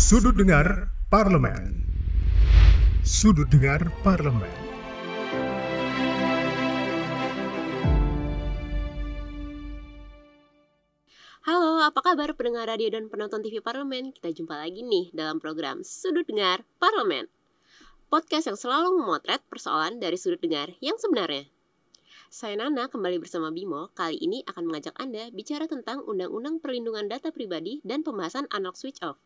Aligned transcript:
Sudut 0.00 0.32
Dengar 0.32 0.88
Parlemen. 1.12 1.84
Sudut 3.04 3.44
Dengar 3.52 3.84
Parlemen. 4.00 4.48
Halo, 11.44 11.84
apa 11.84 12.00
kabar 12.00 12.32
pendengar 12.32 12.72
radio 12.72 12.88
dan 12.88 13.12
penonton 13.12 13.44
TV 13.44 13.60
Parlemen? 13.60 14.16
Kita 14.16 14.32
jumpa 14.32 14.56
lagi 14.56 14.80
nih 14.80 15.12
dalam 15.12 15.36
program 15.36 15.84
Sudut 15.84 16.24
Dengar 16.24 16.64
Parlemen. 16.80 17.28
Podcast 18.08 18.48
yang 18.48 18.56
selalu 18.56 19.04
memotret 19.04 19.44
persoalan 19.52 20.00
dari 20.00 20.16
sudut 20.16 20.40
dengar 20.40 20.72
yang 20.80 20.96
sebenarnya. 20.96 21.44
Saya 22.32 22.56
Nana 22.56 22.88
kembali 22.88 23.20
bersama 23.20 23.52
Bimo. 23.52 23.92
Kali 23.92 24.16
ini 24.16 24.40
akan 24.48 24.64
mengajak 24.64 24.96
Anda 24.96 25.28
bicara 25.28 25.68
tentang 25.68 26.00
Undang-Undang 26.08 26.64
Perlindungan 26.64 27.04
Data 27.04 27.28
Pribadi 27.28 27.84
dan 27.84 28.00
pembahasan 28.00 28.48
analog 28.48 28.80
switch 28.80 29.04
off. 29.04 29.20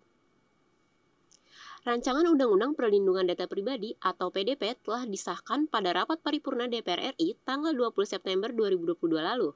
Rancangan 1.85 2.25
Undang-Undang 2.25 2.81
Perlindungan 2.81 3.29
Data 3.29 3.45
Pribadi 3.45 3.93
atau 4.01 4.33
PDP 4.33 4.73
telah 4.81 5.05
disahkan 5.05 5.69
pada 5.69 5.93
rapat 5.93 6.17
paripurna 6.25 6.65
DPR 6.65 7.13
RI 7.13 7.37
tanggal 7.45 7.77
20 7.77 8.09
September 8.09 8.49
2022 8.49 9.05
lalu. 9.21 9.53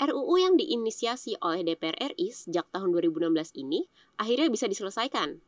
RUU 0.00 0.34
yang 0.40 0.56
diinisiasi 0.56 1.36
oleh 1.44 1.60
DPR 1.60 2.16
RI 2.16 2.32
sejak 2.32 2.64
tahun 2.72 2.88
2016 2.88 3.52
ini 3.52 3.84
akhirnya 4.16 4.48
bisa 4.48 4.64
diselesaikan. 4.64 5.44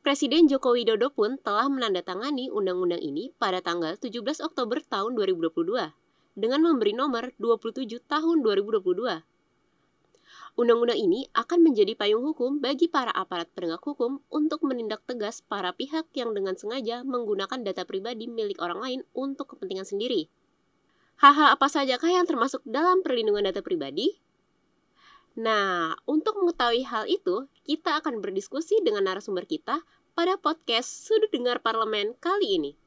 Presiden 0.00 0.48
Joko 0.48 0.72
Widodo 0.72 1.12
pun 1.12 1.36
telah 1.44 1.68
menandatangani 1.68 2.48
undang-undang 2.48 3.04
ini 3.04 3.36
pada 3.36 3.60
tanggal 3.60 4.00
17 4.00 4.16
Oktober 4.40 4.80
tahun 4.80 5.12
2022 5.12 5.92
dengan 6.40 6.60
memberi 6.64 6.96
nomor 6.96 7.36
27 7.36 8.00
tahun 8.08 8.40
2022. 8.40 8.80
Undang-undang 10.52 11.00
ini 11.00 11.24
akan 11.32 11.64
menjadi 11.64 11.96
payung 11.96 12.28
hukum 12.28 12.60
bagi 12.60 12.84
para 12.84 13.08
aparat 13.08 13.48
penegak 13.56 13.80
hukum 13.80 14.20
untuk 14.28 14.60
menindak 14.68 15.00
tegas 15.08 15.40
para 15.40 15.72
pihak 15.72 16.04
yang 16.12 16.36
dengan 16.36 16.60
sengaja 16.60 17.00
menggunakan 17.08 17.64
data 17.64 17.88
pribadi 17.88 18.28
milik 18.28 18.60
orang 18.60 18.84
lain 18.84 19.00
untuk 19.16 19.56
kepentingan 19.56 19.88
sendiri. 19.88 20.28
Hal-hal 21.24 21.56
apa 21.56 21.72
sajakah 21.72 22.12
yang 22.12 22.28
termasuk 22.28 22.60
dalam 22.68 23.00
perlindungan 23.00 23.48
data 23.48 23.64
pribadi? 23.64 24.20
Nah, 25.40 25.96
untuk 26.04 26.36
mengetahui 26.36 26.84
hal 26.84 27.08
itu, 27.08 27.48
kita 27.64 27.96
akan 28.04 28.20
berdiskusi 28.20 28.84
dengan 28.84 29.08
narasumber 29.08 29.48
kita 29.48 29.80
pada 30.12 30.36
podcast 30.36 31.08
Sudut 31.08 31.32
Dengar 31.32 31.64
Parlemen 31.64 32.12
kali 32.20 32.60
ini. 32.60 32.81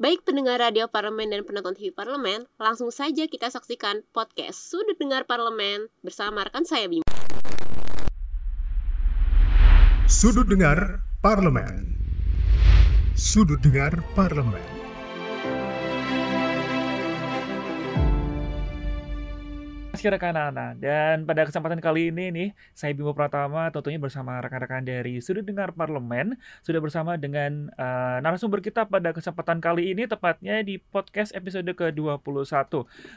Baik 0.00 0.24
pendengar 0.24 0.56
radio 0.56 0.88
parlemen 0.88 1.28
dan 1.28 1.44
penonton 1.44 1.76
TV 1.76 1.92
parlemen, 1.92 2.48
langsung 2.56 2.88
saja 2.88 3.28
kita 3.28 3.52
saksikan 3.52 4.00
podcast 4.16 4.56
Sudut 4.56 4.96
Dengar 4.96 5.28
Parlemen 5.28 5.92
bersama 6.00 6.48
rekan 6.48 6.64
saya 6.64 6.88
Bima. 6.88 7.04
Sudut 10.08 10.48
Dengar 10.48 11.04
Parlemen. 11.20 12.00
Sudut 13.12 13.60
Dengar 13.60 14.00
Parlemen. 14.16 14.81
Masih 20.02 20.18
rekan 20.18 20.34
dan 20.82 21.22
pada 21.22 21.46
kesempatan 21.46 21.78
kali 21.78 22.10
ini 22.10 22.34
nih 22.34 22.48
saya 22.74 22.90
Bimo 22.90 23.14
Pratama 23.14 23.70
tentunya 23.70 24.02
bersama 24.02 24.34
rekan-rekan 24.42 24.82
dari 24.82 25.22
Sudut 25.22 25.46
Dengar 25.46 25.70
Parlemen 25.78 26.34
sudah 26.66 26.82
bersama 26.82 27.14
dengan 27.14 27.70
uh, 27.78 28.18
narasumber 28.18 28.58
kita 28.66 28.82
pada 28.82 29.14
kesempatan 29.14 29.62
kali 29.62 29.94
ini 29.94 30.10
tepatnya 30.10 30.58
di 30.66 30.82
podcast 30.82 31.30
episode 31.38 31.70
ke-21. 31.70 32.18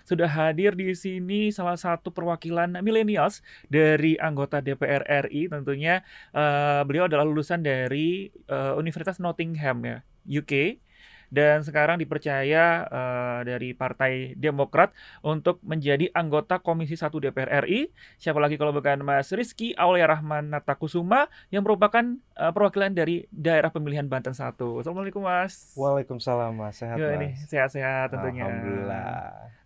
Sudah 0.05 0.29
hadir 0.29 0.77
di 0.77 0.93
sini 0.93 1.49
salah 1.49 1.73
satu 1.73 2.13
perwakilan 2.13 2.77
millennials 2.85 3.41
dari 3.65 4.21
anggota 4.21 4.61
DPR 4.61 5.25
RI 5.25 5.49
tentunya 5.49 6.05
uh, 6.37 6.85
beliau 6.85 7.09
adalah 7.09 7.25
lulusan 7.25 7.65
dari 7.65 8.29
uh, 8.45 8.77
Universitas 8.77 9.17
Nottingham 9.17 9.81
ya 9.81 9.97
UK 10.29 10.85
dan 11.29 11.61
sekarang 11.61 12.01
dipercaya 12.01 12.85
uh, 12.89 13.39
dari 13.45 13.73
Partai 13.73 14.33
Demokrat 14.37 14.91
untuk 15.25 15.61
menjadi 15.65 16.09
anggota 16.11 16.61
Komisi 16.61 16.97
1 16.97 17.09
DPR 17.09 17.65
RI. 17.65 17.89
Siapa 18.17 18.37
lagi 18.37 18.59
kalau 18.59 18.75
bukan 18.75 19.01
Mas 19.01 19.31
Rizky 19.31 19.73
Aulia 19.77 20.09
Rahman 20.09 20.51
Natakusuma 20.51 21.27
yang 21.49 21.65
merupakan 21.65 22.03
uh, 22.37 22.51
perwakilan 22.51 22.93
dari 22.93 23.25
daerah 23.33 23.71
pemilihan 23.71 24.05
Banten 24.05 24.35
1. 24.35 24.55
Assalamualaikum 24.57 25.23
Mas. 25.23 25.73
Waalaikumsalam 25.77 26.53
Mas, 26.53 26.81
sehat 26.81 26.97
Yo, 26.97 27.07
Mas. 27.09 27.15
ini 27.17 27.29
sehat-sehat 27.47 28.13
tentunya. 28.13 28.45
Alhamdulillah. 28.45 29.09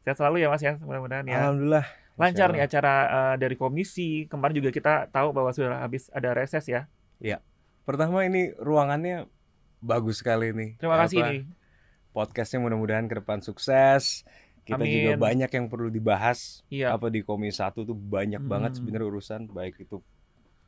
Sehat 0.06 0.18
selalu 0.20 0.36
ya 0.44 0.48
Mas 0.48 0.64
ya, 0.64 0.74
mudah-mudahan 0.80 1.26
ya. 1.28 1.38
Alhamdulillah. 1.44 1.86
Lancar 2.20 2.52
nih 2.52 2.68
acara 2.68 2.96
uh, 3.08 3.36
dari 3.40 3.56
komisi. 3.56 4.28
Kemarin 4.28 4.60
juga 4.60 4.76
kita 4.76 5.08
tahu 5.08 5.32
bahwa 5.32 5.56
sudah 5.56 5.80
habis 5.80 6.12
ada 6.12 6.36
reses 6.36 6.68
ya. 6.68 6.92
Allah. 7.20 7.40
Pertama 7.88 8.22
ini 8.22 8.54
ruangannya 8.62 9.26
bagus 9.80 10.20
sekali 10.22 10.52
nih. 10.52 10.70
Terima 10.78 10.98
kasih 11.00 11.20
Apa, 11.20 11.30
nih. 11.32 11.42
Podcastnya 12.10 12.60
mudah-mudahan 12.60 13.06
ke 13.08 13.16
depan 13.20 13.40
sukses. 13.40 14.28
Kita 14.64 14.78
juga 14.80 15.18
Amin. 15.18 15.22
banyak 15.22 15.50
yang 15.50 15.66
perlu 15.66 15.90
dibahas. 15.90 16.62
Iya. 16.70 16.94
Apa 16.94 17.10
di 17.10 17.26
Komisi 17.26 17.58
1 17.58 17.82
tuh 17.82 17.98
banyak 17.98 18.44
banget 18.44 18.76
Hmm. 18.76 18.78
sebenarnya 18.84 19.08
urusan 19.08 19.42
baik 19.50 19.82
itu 19.82 19.98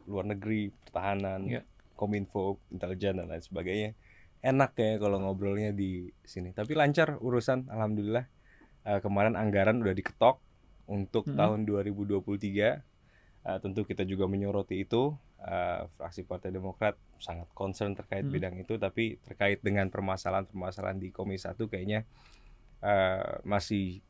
luar 0.09 0.25
negeri, 0.25 0.73
pertahanan, 0.73 1.45
Iya. 1.45 1.61
kominfo, 1.93 2.57
intelijen 2.73 3.21
dan 3.21 3.29
lain 3.29 3.43
sebagainya. 3.45 3.93
Enak 4.41 4.73
ya 4.73 4.97
kalau 4.97 5.21
ngobrolnya 5.21 5.69
di 5.69 6.09
sini. 6.25 6.49
Tapi 6.49 6.73
lancar 6.73 7.21
urusan 7.21 7.69
alhamdulillah. 7.69 8.25
Eh, 8.81 8.99
kemarin 9.05 9.37
anggaran 9.37 9.77
udah 9.77 9.93
diketok 9.93 10.41
untuk 10.89 11.29
Mm-mm. 11.29 11.37
tahun 11.37 11.59
2023. 11.69 12.81
Eh, 13.41 13.57
tentu 13.57 13.81
kita 13.81 14.05
juga 14.05 14.29
menyoroti 14.29 14.85
itu. 14.85 15.17
Eh, 15.41 15.81
fraksi 15.97 16.21
Partai 16.21 16.53
Demokrat 16.53 16.93
sangat 17.17 17.49
concern 17.57 17.97
terkait 17.97 18.21
Mm. 18.21 18.33
bidang 18.33 18.55
itu, 18.61 18.77
tapi 18.77 19.17
terkait 19.25 19.57
dengan 19.65 19.89
permasalahan-permasalahan 19.89 21.01
di 21.01 21.09
Komisi 21.09 21.49
1 21.49 21.65
kayaknya 21.65 22.05
eh, 22.81 23.37
masih 23.45 24.01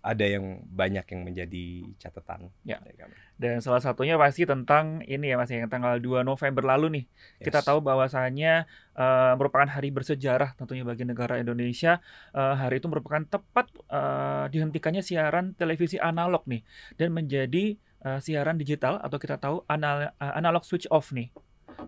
ada 0.00 0.24
yang 0.28 0.60
banyak 0.68 1.04
yang 1.08 1.20
menjadi 1.24 1.64
catatan. 1.96 2.52
Ya. 2.60 2.76
kami. 2.76 3.12
Dan 3.40 3.64
salah 3.64 3.80
satunya 3.80 4.20
pasti 4.20 4.44
tentang 4.44 5.00
ini 5.04 5.32
ya 5.32 5.40
Mas 5.40 5.48
yang 5.48 5.64
tanggal 5.68 5.96
2 5.96 6.20
November 6.20 6.60
lalu 6.60 6.86
nih. 6.92 7.04
Kita 7.40 7.60
Yes. 7.60 7.66
tahu 7.68 7.80
bahwasannya 7.80 8.68
eh, 8.96 9.32
merupakan 9.40 9.64
hari 9.68 9.88
bersejarah 9.92 10.52
tentunya 10.56 10.84
bagi 10.84 11.08
negara 11.08 11.40
Indonesia. 11.40 12.04
Eh, 12.36 12.54
hari 12.56 12.84
itu 12.84 12.88
merupakan 12.88 13.24
tepat 13.24 13.72
eh, 13.88 14.44
dihentikannya 14.52 15.00
siaran 15.00 15.56
televisi 15.56 15.96
analog 15.96 16.44
nih 16.48 16.60
dan 17.00 17.08
menjadi 17.12 17.80
eh, 18.04 18.20
siaran 18.20 18.60
digital 18.60 19.00
atau 19.00 19.16
kita 19.16 19.40
tahu 19.40 19.64
anal- 19.66 20.12
eh, 20.12 20.32
analog 20.36 20.62
switch 20.62 20.86
off 20.92 21.10
nih. 21.10 21.32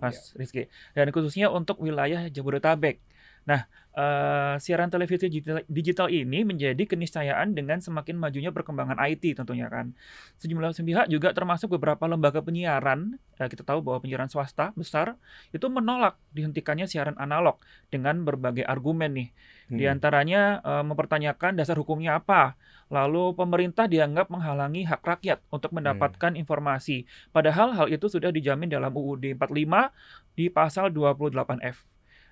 Mas 0.03 0.34
Rizky. 0.34 0.66
Dan 0.93 1.15
khususnya 1.15 1.49
untuk 1.49 1.78
wilayah 1.78 2.27
Jabodetabek. 2.27 2.99
Nah, 3.47 3.71
eh, 3.94 4.55
siaran 4.59 4.91
televisi 4.91 5.31
digital, 5.31 5.62
digital 5.71 6.10
ini 6.10 6.43
menjadi 6.43 6.82
keniscayaan 6.82 7.55
dengan 7.55 7.78
semakin 7.78 8.19
majunya 8.19 8.50
perkembangan 8.50 8.99
IT 9.06 9.38
tentunya 9.38 9.71
kan. 9.71 9.94
Sejumlah 10.43 10.75
pihak 10.75 11.06
juga 11.06 11.31
termasuk 11.31 11.78
beberapa 11.78 12.10
lembaga 12.10 12.43
penyiaran, 12.43 13.15
eh, 13.38 13.47
kita 13.47 13.62
tahu 13.62 13.87
bahwa 13.87 14.03
penyiaran 14.03 14.26
swasta 14.26 14.75
besar 14.75 15.15
itu 15.55 15.62
menolak 15.71 16.19
dihentikannya 16.34 16.91
siaran 16.91 17.15
analog 17.22 17.62
dengan 17.87 18.26
berbagai 18.26 18.66
argumen 18.66 19.15
nih. 19.15 19.28
Di 19.71 19.87
Hmm. 19.87 19.94
antaranya 19.94 20.59
eh, 20.66 20.82
mempertanyakan 20.82 21.55
dasar 21.55 21.78
hukumnya 21.78 22.19
apa. 22.19 22.59
Lalu 22.87 23.35
pemerintah 23.35 23.91
dianggap 23.91 24.31
menghalangi 24.31 24.87
hak 24.87 25.03
rakyat 25.03 25.43
untuk 25.51 25.75
mendapatkan 25.75 26.39
informasi. 26.39 27.05
Padahal 27.35 27.75
hal 27.75 27.87
itu 27.91 28.07
sudah 28.07 28.31
dijamin 28.31 28.71
dalam 28.71 28.95
UUD 28.95 29.35
45 29.35 29.91
di 30.39 30.47
pasal 30.47 30.95
28F. 30.95 31.83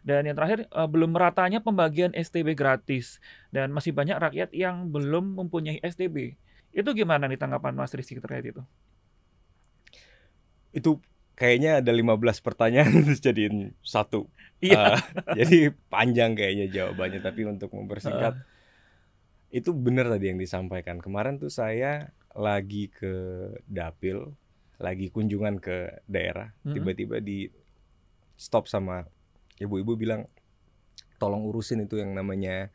Dan 0.05 0.29
yang 0.29 0.37
terakhir 0.37 0.69
eh, 0.69 0.89
belum 0.89 1.17
meratanya 1.17 1.59
pembagian 1.65 2.15
STB 2.15 2.55
gratis 2.55 3.19
dan 3.51 3.75
masih 3.75 3.91
banyak 3.91 4.15
rakyat 4.21 4.55
yang 4.55 4.93
belum 4.93 5.41
mempunyai 5.41 5.83
STB. 5.83 6.39
Itu 6.71 6.95
gimana 6.95 7.27
nih 7.27 7.41
tanggapan 7.41 7.75
Mas 7.75 7.95
Rizky 7.97 8.21
terkait 8.21 8.47
itu? 8.47 8.63
itu 10.75 10.99
kayaknya 11.39 11.81
ada 11.81 11.95
15 11.95 12.19
pertanyaan 12.43 12.91
terus 13.07 13.23
jadiin 13.23 13.73
satu. 13.81 14.27
Iya. 14.59 14.99
Ah, 14.99 15.01
jadi 15.39 15.73
panjang 15.89 16.35
kayaknya 16.35 16.67
jawabannya 16.69 17.23
tapi 17.23 17.47
untuk 17.47 17.71
mempersingkat 17.73 18.35
itu 19.55 19.71
benar 19.71 20.11
tadi 20.11 20.29
yang 20.29 20.41
disampaikan. 20.41 20.99
Kemarin 20.99 21.39
tuh 21.39 21.47
saya 21.49 22.11
lagi 22.35 22.91
ke 22.91 23.15
Dapil, 23.65 24.35
lagi 24.83 25.07
kunjungan 25.09 25.63
ke 25.63 26.03
daerah, 26.05 26.51
tiba-tiba 26.67 27.23
di 27.23 27.47
stop 28.35 28.67
sama 28.67 29.07
ibu-ibu 29.57 29.95
bilang 29.95 30.27
tolong 31.17 31.47
urusin 31.47 31.87
itu 31.87 32.03
yang 32.03 32.11
namanya 32.11 32.75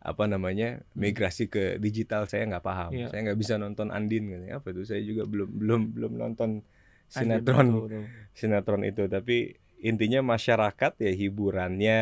apa 0.00 0.24
namanya 0.24 0.80
migrasi 0.92 1.48
ke 1.48 1.76
digital 1.76 2.24
saya 2.24 2.48
nggak 2.48 2.64
paham 2.64 2.90
Iya. 2.92 3.08
saya 3.08 3.20
nggak 3.24 3.40
bisa 3.40 3.54
nonton 3.56 3.88
Andin 3.88 4.28
katanya. 4.28 4.60
apa 4.60 4.72
tuh 4.72 4.84
saya 4.84 5.00
juga 5.00 5.24
belum 5.24 5.48
belum 5.52 5.80
belum 5.92 6.12
nonton 6.16 6.50
Andin, 6.60 7.12
sinetron 7.12 7.66
betul, 7.68 7.84
betul. 7.88 8.04
sinetron 8.32 8.82
itu 8.84 9.04
tapi 9.06 9.36
intinya 9.78 10.20
masyarakat 10.22 10.92
ya 10.98 11.12
hiburannya 11.12 12.00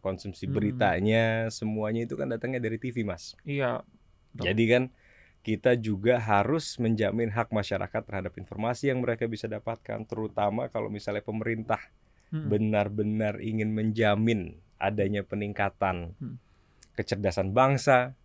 konsumsi 0.00 0.44
Mm-mm. 0.44 0.54
beritanya 0.54 1.24
semuanya 1.48 2.04
itu 2.04 2.14
kan 2.14 2.28
datangnya 2.28 2.60
dari 2.60 2.76
TV 2.76 3.02
mas 3.02 3.34
Iya. 3.42 3.82
Betul. 4.34 4.44
jadi 4.50 4.64
kan 4.66 4.84
kita 5.44 5.76
juga 5.76 6.16
harus 6.18 6.80
menjamin 6.80 7.28
hak 7.28 7.52
masyarakat 7.52 8.00
terhadap 8.08 8.32
informasi 8.34 8.88
yang 8.88 9.04
mereka 9.04 9.28
bisa 9.28 9.44
dapatkan, 9.44 10.08
terutama 10.08 10.72
kalau 10.72 10.88
misalnya 10.88 11.20
pemerintah 11.20 11.78
Mm-mm. 12.32 12.48
benar-benar 12.48 13.44
ingin 13.44 13.70
menjamin 13.70 14.56
adanya 14.80 15.20
peningkatan 15.20 16.16
Hmm. 16.16 16.40
kecerdasan 16.96 17.52
bangsa. 17.52 18.16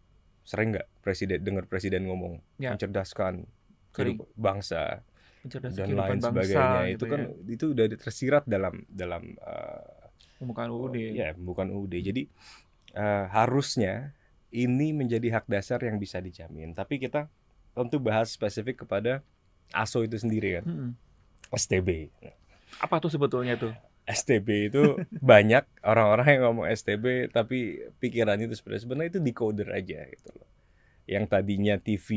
Sering 0.47 0.73
nggak 0.73 0.87
presiden 1.03 1.43
dengar 1.43 1.67
presiden 1.67 2.07
ngomong 2.07 2.39
Ya. 2.55 2.71
mencerdaskan 2.73 3.45
kehidupan 3.91 4.31
bangsa 4.33 5.03
Mencerdaskan 5.39 5.79
dan 5.79 5.89
lain 5.95 6.11
bangsa 6.19 6.29
sebagainya 6.31 6.81
gitu 6.83 6.93
itu 6.93 7.05
kan 7.07 7.21
ya. 7.21 7.53
itu 7.55 7.65
udah 7.71 7.85
tersirat 7.95 8.43
dalam 8.43 8.75
dalam 8.91 9.23
uh, 9.39 10.09
pembukaan 10.39 10.69
UUD. 10.71 10.95
ya 11.15 11.31
bukan 11.35 11.67
UUD 11.71 11.93
jadi 11.99 12.23
uh, 12.95 13.25
harusnya 13.31 14.11
ini 14.51 14.91
menjadi 14.91 15.39
hak 15.39 15.45
dasar 15.47 15.79
yang 15.85 15.95
bisa 16.01 16.19
dijamin 16.19 16.75
tapi 16.75 16.99
kita 16.99 17.31
tentu 17.71 18.01
bahas 18.01 18.33
spesifik 18.33 18.83
kepada 18.83 19.23
ASO 19.71 20.01
itu 20.01 20.17
sendiri 20.17 20.59
kan 20.59 20.65
Mm-mm. 20.65 20.91
STB 21.53 22.09
Apa 22.77 23.01
tuh 23.01 23.09
sebetulnya 23.09 23.57
tuh? 23.57 23.73
STB 24.09 24.73
itu 24.73 24.97
banyak 25.31 25.65
orang-orang 25.85 26.27
yang 26.37 26.41
ngomong 26.49 26.65
STB 26.69 27.29
tapi 27.29 27.85
pikirannya 28.01 28.49
itu 28.49 28.57
sebenarnya 28.57 28.83
sebenarnya 28.85 29.09
itu 29.17 29.21
decoder 29.21 29.69
aja 29.73 29.99
gitu 30.09 30.29
loh. 30.33 30.49
Yang 31.09 31.25
tadinya 31.29 31.75
TV 31.77 32.09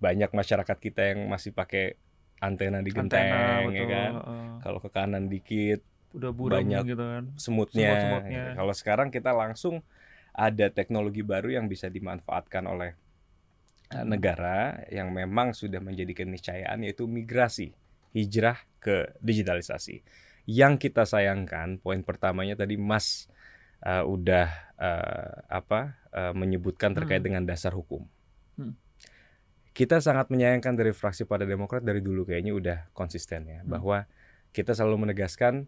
banyak 0.00 0.30
masyarakat 0.32 0.76
kita 0.76 1.02
yang 1.14 1.28
masih 1.28 1.52
pakai 1.52 1.96
antena 2.42 2.82
di 2.82 2.90
Antena 2.90 3.62
genteng 3.62 3.70
ya 3.70 3.84
kan. 3.86 4.12
heeh. 4.18 4.46
Kalau 4.60 4.78
ke 4.82 4.90
kanan 4.90 5.30
dikit 5.30 5.80
Udah 6.12 6.28
buram 6.34 6.58
banyak 6.60 6.82
gitu 6.84 7.04
kan. 7.06 7.24
semutnya. 7.38 7.88
Semut-semutnya. 7.94 8.44
gitu. 8.50 8.56
Kalau 8.58 8.74
sekarang 8.74 9.08
kita 9.08 9.30
langsung 9.32 9.80
ada 10.34 10.66
teknologi 10.68 11.22
baru 11.22 11.54
yang 11.54 11.70
bisa 11.70 11.86
dimanfaatkan 11.88 12.64
oleh 12.66 12.90
uh, 13.92 14.02
Hmm. 14.02 14.08
negara 14.08 14.82
yang 14.88 15.12
memang 15.12 15.52
sudah 15.52 15.78
menjadi 15.78 16.24
keniscayaan 16.24 16.82
yaitu 16.82 17.04
migrasi, 17.04 17.72
hijrah 18.12 18.56
ke 18.80 19.12
digitalisasi. 19.20 20.00
Yang 20.44 20.88
kita 20.90 21.06
sayangkan 21.06 21.78
poin 21.78 22.02
pertamanya 22.02 22.58
tadi 22.58 22.74
Mas 22.74 23.30
uh, 23.80 24.02
udah 24.02 24.48
uh, 24.74 25.30
apa 25.48 25.94
uh, 26.10 26.32
menyebutkan 26.34 26.92
terkait 26.92 27.22
Hmm. 27.22 27.28
dengan 27.30 27.42
dasar 27.46 27.72
hukum. 27.72 28.04
Hmm. 28.58 28.74
Kita 29.72 30.04
sangat 30.04 30.28
menyayangkan 30.28 30.76
dari 30.76 30.92
fraksi 30.92 31.24
Partai 31.24 31.48
Demokrat 31.48 31.80
dari 31.80 32.04
dulu 32.04 32.28
kayaknya 32.28 32.52
udah 32.52 32.78
konsisten 32.92 33.48
ya 33.48 33.60
Hmm. 33.64 33.72
bahwa 33.72 34.04
kita 34.52 34.76
selalu 34.76 35.08
menegaskan 35.08 35.64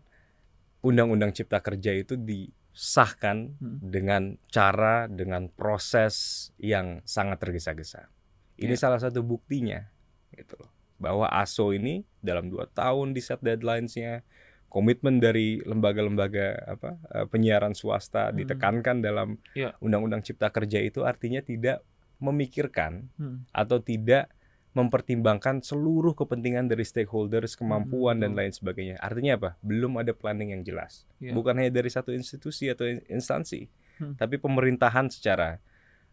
Undang-Undang 0.85 1.33
Cipta 1.33 1.65
Kerja 1.65 1.97
itu 1.97 2.21
disahkan 2.21 3.56
Hmm. 3.56 3.81
dengan 3.81 4.23
cara, 4.53 5.09
dengan 5.09 5.49
proses 5.49 6.49
yang 6.61 7.01
sangat 7.09 7.41
tergesa-gesa. 7.41 8.12
Ini 8.61 8.77
Ya. 8.77 8.81
salah 8.85 9.01
satu 9.01 9.25
buktinya, 9.25 9.89
gitu 10.37 10.61
loh, 10.61 10.69
bahwa 11.00 11.25
ASO 11.33 11.73
ini 11.73 12.05
dalam 12.21 12.53
dua 12.53 12.69
tahun 12.69 13.17
di 13.17 13.25
set 13.25 13.41
deadlines-nya, 13.41 14.21
komitmen 14.69 15.17
dari 15.17 15.65
lembaga-lembaga 15.65 16.61
apa 16.69 17.00
eh, 17.15 17.25
penyiaran 17.25 17.73
swasta 17.73 18.29
Hmm. 18.29 18.37
ditekankan 18.37 19.00
dalam 19.00 19.41
Ya. 19.57 19.73
Undang-Undang 19.81 20.21
Cipta 20.21 20.53
Kerja 20.53 20.85
itu 20.85 21.09
artinya 21.09 21.41
tidak 21.41 21.81
memikirkan 22.19 23.08
Hmm. 23.16 23.46
atau 23.50 23.78
tidak 23.78 24.31
mempertimbangkan 24.75 25.62
seluruh 25.62 26.19
kepentingan 26.19 26.66
dari 26.66 26.82
stakeholders, 26.82 27.55
kemampuan 27.55 28.19
dan 28.19 28.34
betul. 28.34 28.38
lain 28.43 28.52
sebagainya. 28.52 28.96
Artinya 28.99 29.32
apa? 29.38 29.50
Belum 29.62 29.94
ada 30.02 30.11
planning 30.11 30.50
yang 30.50 30.66
jelas. 30.66 31.06
Ya. 31.22 31.31
Bukan 31.31 31.55
hanya 31.55 31.70
dari 31.70 31.87
satu 31.87 32.11
institusi 32.11 32.66
atau 32.66 32.82
in- 32.90 33.06
instansi, 33.06 33.70
Hmm. 34.02 34.19
tapi 34.19 34.34
pemerintahan 34.37 35.06
secara 35.14 35.62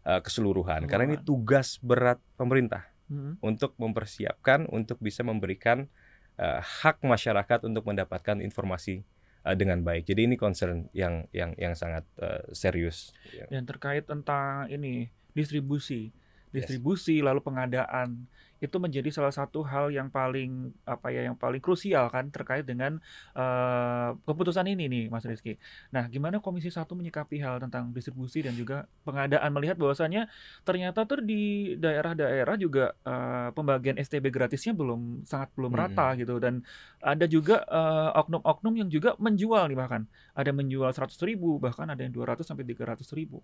uh, 0.06 0.22
keseluruhan. 0.22 0.86
Karena 0.86 1.10
ini 1.10 1.18
tugas 1.18 1.82
berat 1.82 2.22
pemerintah 2.38 2.86
Hmm. 3.10 3.34
untuk 3.42 3.74
mempersiapkan 3.76 4.70
untuk 4.70 5.02
bisa 5.02 5.26
memberikan 5.26 5.90
uh, 6.38 6.62
hak 6.62 7.02
masyarakat 7.02 7.66
untuk 7.66 7.82
mendapatkan 7.84 8.38
informasi 8.40 9.02
uh, 9.42 9.52
dengan 9.52 9.82
baik. 9.82 10.06
Jadi 10.06 10.30
ini 10.30 10.36
concern 10.38 10.86
yang 10.94 11.26
yang 11.34 11.52
yang 11.58 11.74
sangat 11.74 12.06
uh, 12.22 12.46
serius. 12.54 13.10
Ya. 13.34 13.50
Dan 13.50 13.66
terkait 13.66 14.06
tentang 14.06 14.70
ini 14.70 15.10
distribusi, 15.32 16.12
distribusi 16.52 17.24
lalu 17.24 17.40
pengadaan 17.40 18.28
itu 18.62 18.78
menjadi 18.78 19.10
salah 19.10 19.34
satu 19.34 19.66
hal 19.66 19.90
yang 19.90 20.06
paling 20.06 20.70
apa 20.86 21.10
ya 21.10 21.26
yang 21.26 21.34
paling 21.34 21.58
krusial 21.58 22.06
kan 22.14 22.30
terkait 22.30 22.62
dengan 22.62 23.02
eh, 23.34 24.08
keputusan 24.22 24.70
ini 24.70 24.86
nih 24.86 25.04
Mas 25.10 25.26
Rizky. 25.26 25.58
Nah, 25.90 26.06
gimana 26.06 26.38
Komisi 26.38 26.70
1 26.70 26.86
menyikapi 26.94 27.42
hal 27.42 27.58
tentang 27.58 27.90
distribusi 27.90 28.38
dan 28.46 28.54
juga 28.54 28.86
pengadaan? 29.02 29.50
Melihat 29.50 29.74
bahwasannya 29.82 30.30
ternyata 30.62 31.02
tuh 31.02 31.26
di 31.26 31.74
daerah-daerah 31.74 32.54
juga 32.54 32.94
eh, 33.02 33.50
pembagian 33.50 33.98
STB 33.98 34.30
gratisnya 34.30 34.78
belum 34.78 35.26
sangat 35.26 35.50
belum 35.58 35.74
rata 35.74 36.14
gitu. 36.14 36.38
Dan 36.38 36.62
ada 37.02 37.26
juga 37.26 37.66
eh, 37.66 38.10
oknum-oknum 38.14 38.78
yang 38.78 38.88
juga 38.94 39.18
menjual 39.18 39.74
nih 39.74 39.78
bahkan. 39.78 40.06
Ada 40.38 40.54
menjual 40.54 40.94
100.000 40.94 41.18
ribu 41.26 41.58
bahkan 41.58 41.90
ada 41.90 41.98
yang 42.06 42.14
200 42.14 42.46
sampai 42.46 42.62
300 42.62 43.02
ribu. 43.18 43.42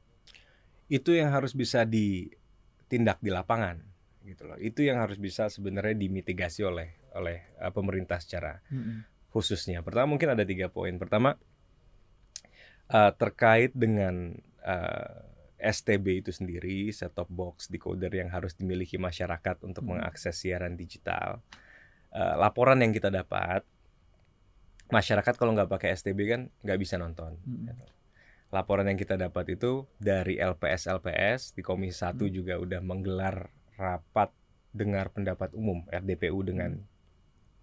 Itu 0.89 1.13
yang 1.13 1.31
harus 1.33 1.53
bisa 1.53 1.85
ditindak 1.85 3.21
di 3.21 3.29
lapangan 3.29 3.81
gitu 4.25 4.49
loh. 4.49 4.57
Itu 4.61 4.85
yang 4.85 5.01
harus 5.01 5.17
bisa 5.21 5.49
sebenarnya 5.49 5.97
dimitigasi 5.97 6.65
oleh 6.65 6.97
oleh 7.17 7.57
uh, 7.61 7.73
pemerintah 7.73 8.21
secara 8.21 8.61
Mm-mm. 8.69 9.05
khususnya. 9.33 9.81
Pertama 9.85 10.17
mungkin 10.17 10.33
ada 10.33 10.45
tiga 10.45 10.69
poin. 10.69 10.97
Pertama 10.97 11.37
uh, 12.93 13.13
terkait 13.17 13.73
dengan 13.77 14.37
uh, 14.65 15.25
STB 15.59 16.23
itu 16.23 16.31
sendiri, 16.31 16.89
set 16.95 17.13
top 17.13 17.27
box, 17.29 17.67
decoder 17.67 18.15
yang 18.15 18.31
harus 18.31 18.55
dimiliki 18.55 18.95
masyarakat 18.95 19.65
untuk 19.67 19.83
Hmm. 19.85 19.99
mengakses 19.99 20.39
siaran 20.39 20.79
digital. 20.79 21.43
Uh, 22.15 22.39
laporan 22.41 22.79
yang 22.81 22.95
kita 22.95 23.11
dapat, 23.11 23.67
masyarakat 24.89 25.35
kalau 25.37 25.53
nggak 25.53 25.69
pakai 25.69 25.93
STB 25.99 26.19
kan 26.31 26.41
nggak 26.65 26.79
bisa 26.81 26.97
nonton. 26.97 27.37
Mm-mm. 27.45 27.75
Laporan 28.49 28.89
yang 28.89 28.97
kita 28.97 29.21
dapat 29.21 29.61
itu 29.61 29.85
dari 30.01 30.41
LPS 30.41 30.89
LPS 30.89 31.53
di 31.53 31.61
Komisi 31.61 32.01
1 32.01 32.17
Hmm. 32.17 32.33
juga 32.33 32.55
udah 32.57 32.81
menggelar 32.81 33.53
rapat 33.77 34.33
dengar 34.73 35.13
pendapat 35.13 35.53
umum 35.53 35.85
RDPU 35.89 36.41
dengan 36.45 36.81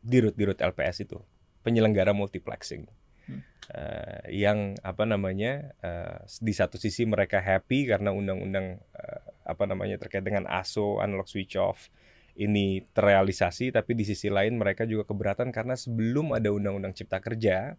dirut-dirut 0.05 0.61
LPS 0.61 1.09
itu 1.09 1.17
penyelenggara 1.65 2.13
multiplexing 2.13 2.85
Hmm. 3.25 3.41
Eh, 3.73 4.45
yang 4.45 4.77
apa 4.85 5.01
namanya 5.09 5.73
eh, 5.81 6.21
di 6.37 6.53
satu 6.53 6.77
sisi 6.77 7.09
mereka 7.09 7.41
happy 7.41 7.89
karena 7.89 8.13
undang-undang 8.13 8.77
eh, 8.77 9.21
apa 9.49 9.65
namanya 9.65 9.97
terkait 9.97 10.21
dengan 10.21 10.45
ASO 10.45 11.01
analog 11.01 11.25
switch 11.25 11.57
off 11.57 11.89
ini 12.37 12.85
terrealisasi 12.93 13.73
tapi 13.73 13.97
di 13.97 14.05
sisi 14.05 14.29
lain 14.29 14.61
mereka 14.61 14.85
juga 14.85 15.09
keberatan 15.09 15.49
karena 15.49 15.73
sebelum 15.73 16.37
ada 16.37 16.53
undang-undang 16.53 16.93
cipta 16.93 17.17
kerja 17.17 17.73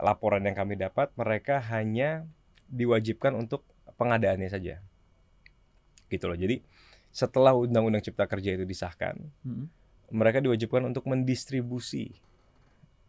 laporan 0.00 0.48
yang 0.48 0.56
kami 0.56 0.80
dapat 0.80 1.12
mereka 1.12 1.60
hanya 1.60 2.24
diwajibkan 2.70 3.34
untuk 3.34 3.66
pengadaannya 3.94 4.48
saja 4.48 4.78
gitu 6.08 6.24
loh 6.26 6.38
jadi 6.38 6.62
setelah 7.10 7.54
undang-undang 7.54 8.00
cipta 8.00 8.24
kerja 8.24 8.54
itu 8.54 8.64
disahkan 8.64 9.18
Mm-mm. 9.42 9.66
mereka 10.10 10.38
diwajibkan 10.38 10.86
untuk 10.86 11.06
mendistribusi 11.06 12.14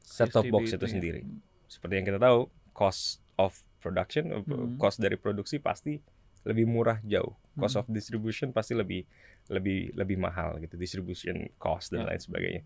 set 0.01 0.33
top 0.33 0.49
box 0.49 0.73
itu 0.73 0.81
ya. 0.81 0.91
sendiri 0.91 1.21
seperti 1.65 1.93
yang 1.95 2.05
kita 2.05 2.19
tahu 2.19 2.49
cost 2.73 3.21
of 3.37 3.53
production 3.79 4.29
eh, 4.29 4.41
Hmm. 4.43 4.77
cost 4.77 4.97
dari 4.97 5.15
produksi 5.15 5.57
pasti 5.57 6.01
lebih 6.41 6.65
murah 6.65 6.97
jauh 7.01 7.37
cost 7.55 7.77
Hmm. 7.77 7.81
of 7.81 7.89
distribution 7.89 8.49
pasti 8.49 8.73
lebih 8.73 9.05
lebih 9.49 9.93
lebih 9.93 10.17
mahal 10.17 10.57
gitu 10.57 10.77
distribution 10.77 11.49
cost 11.57 11.93
dan 11.93 12.05
Ya. 12.05 12.13
lain 12.13 12.21
sebagainya 12.21 12.61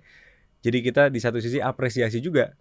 jadi 0.60 0.78
kita 0.82 1.04
di 1.12 1.20
satu 1.20 1.38
sisi 1.40 1.60
apresiasi 1.60 2.20
juga 2.20 2.56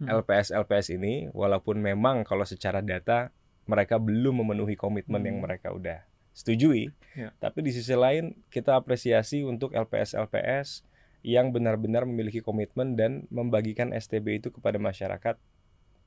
Hmm. 0.00 0.08
LPS 0.24 0.50
LPS 0.50 0.96
ini 0.96 1.28
walaupun 1.30 1.76
memang 1.76 2.24
kalau 2.24 2.42
secara 2.42 2.80
data 2.80 3.28
mereka 3.70 4.02
belum 4.02 4.42
memenuhi 4.42 4.74
komitmen 4.74 5.22
yang 5.22 5.38
Hmm. 5.38 5.46
mereka 5.46 5.70
udah 5.70 6.02
setujui 6.30 6.90
Ya. 7.14 7.34
tapi 7.38 7.62
di 7.62 7.70
sisi 7.70 7.94
lain 7.94 8.34
kita 8.50 8.74
apresiasi 8.74 9.42
untuk 9.42 9.70
LPS 9.70 10.14
LPS 10.14 10.82
yang 11.22 11.50
benar-benar 11.50 12.02
memiliki 12.02 12.40
komitmen 12.40 12.96
dan 12.96 13.28
membagikan 13.28 13.92
STB 13.92 14.40
itu 14.40 14.48
kepada 14.50 14.80
masyarakat 14.80 15.36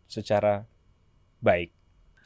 secara 0.07 0.65
baik. 1.39 1.69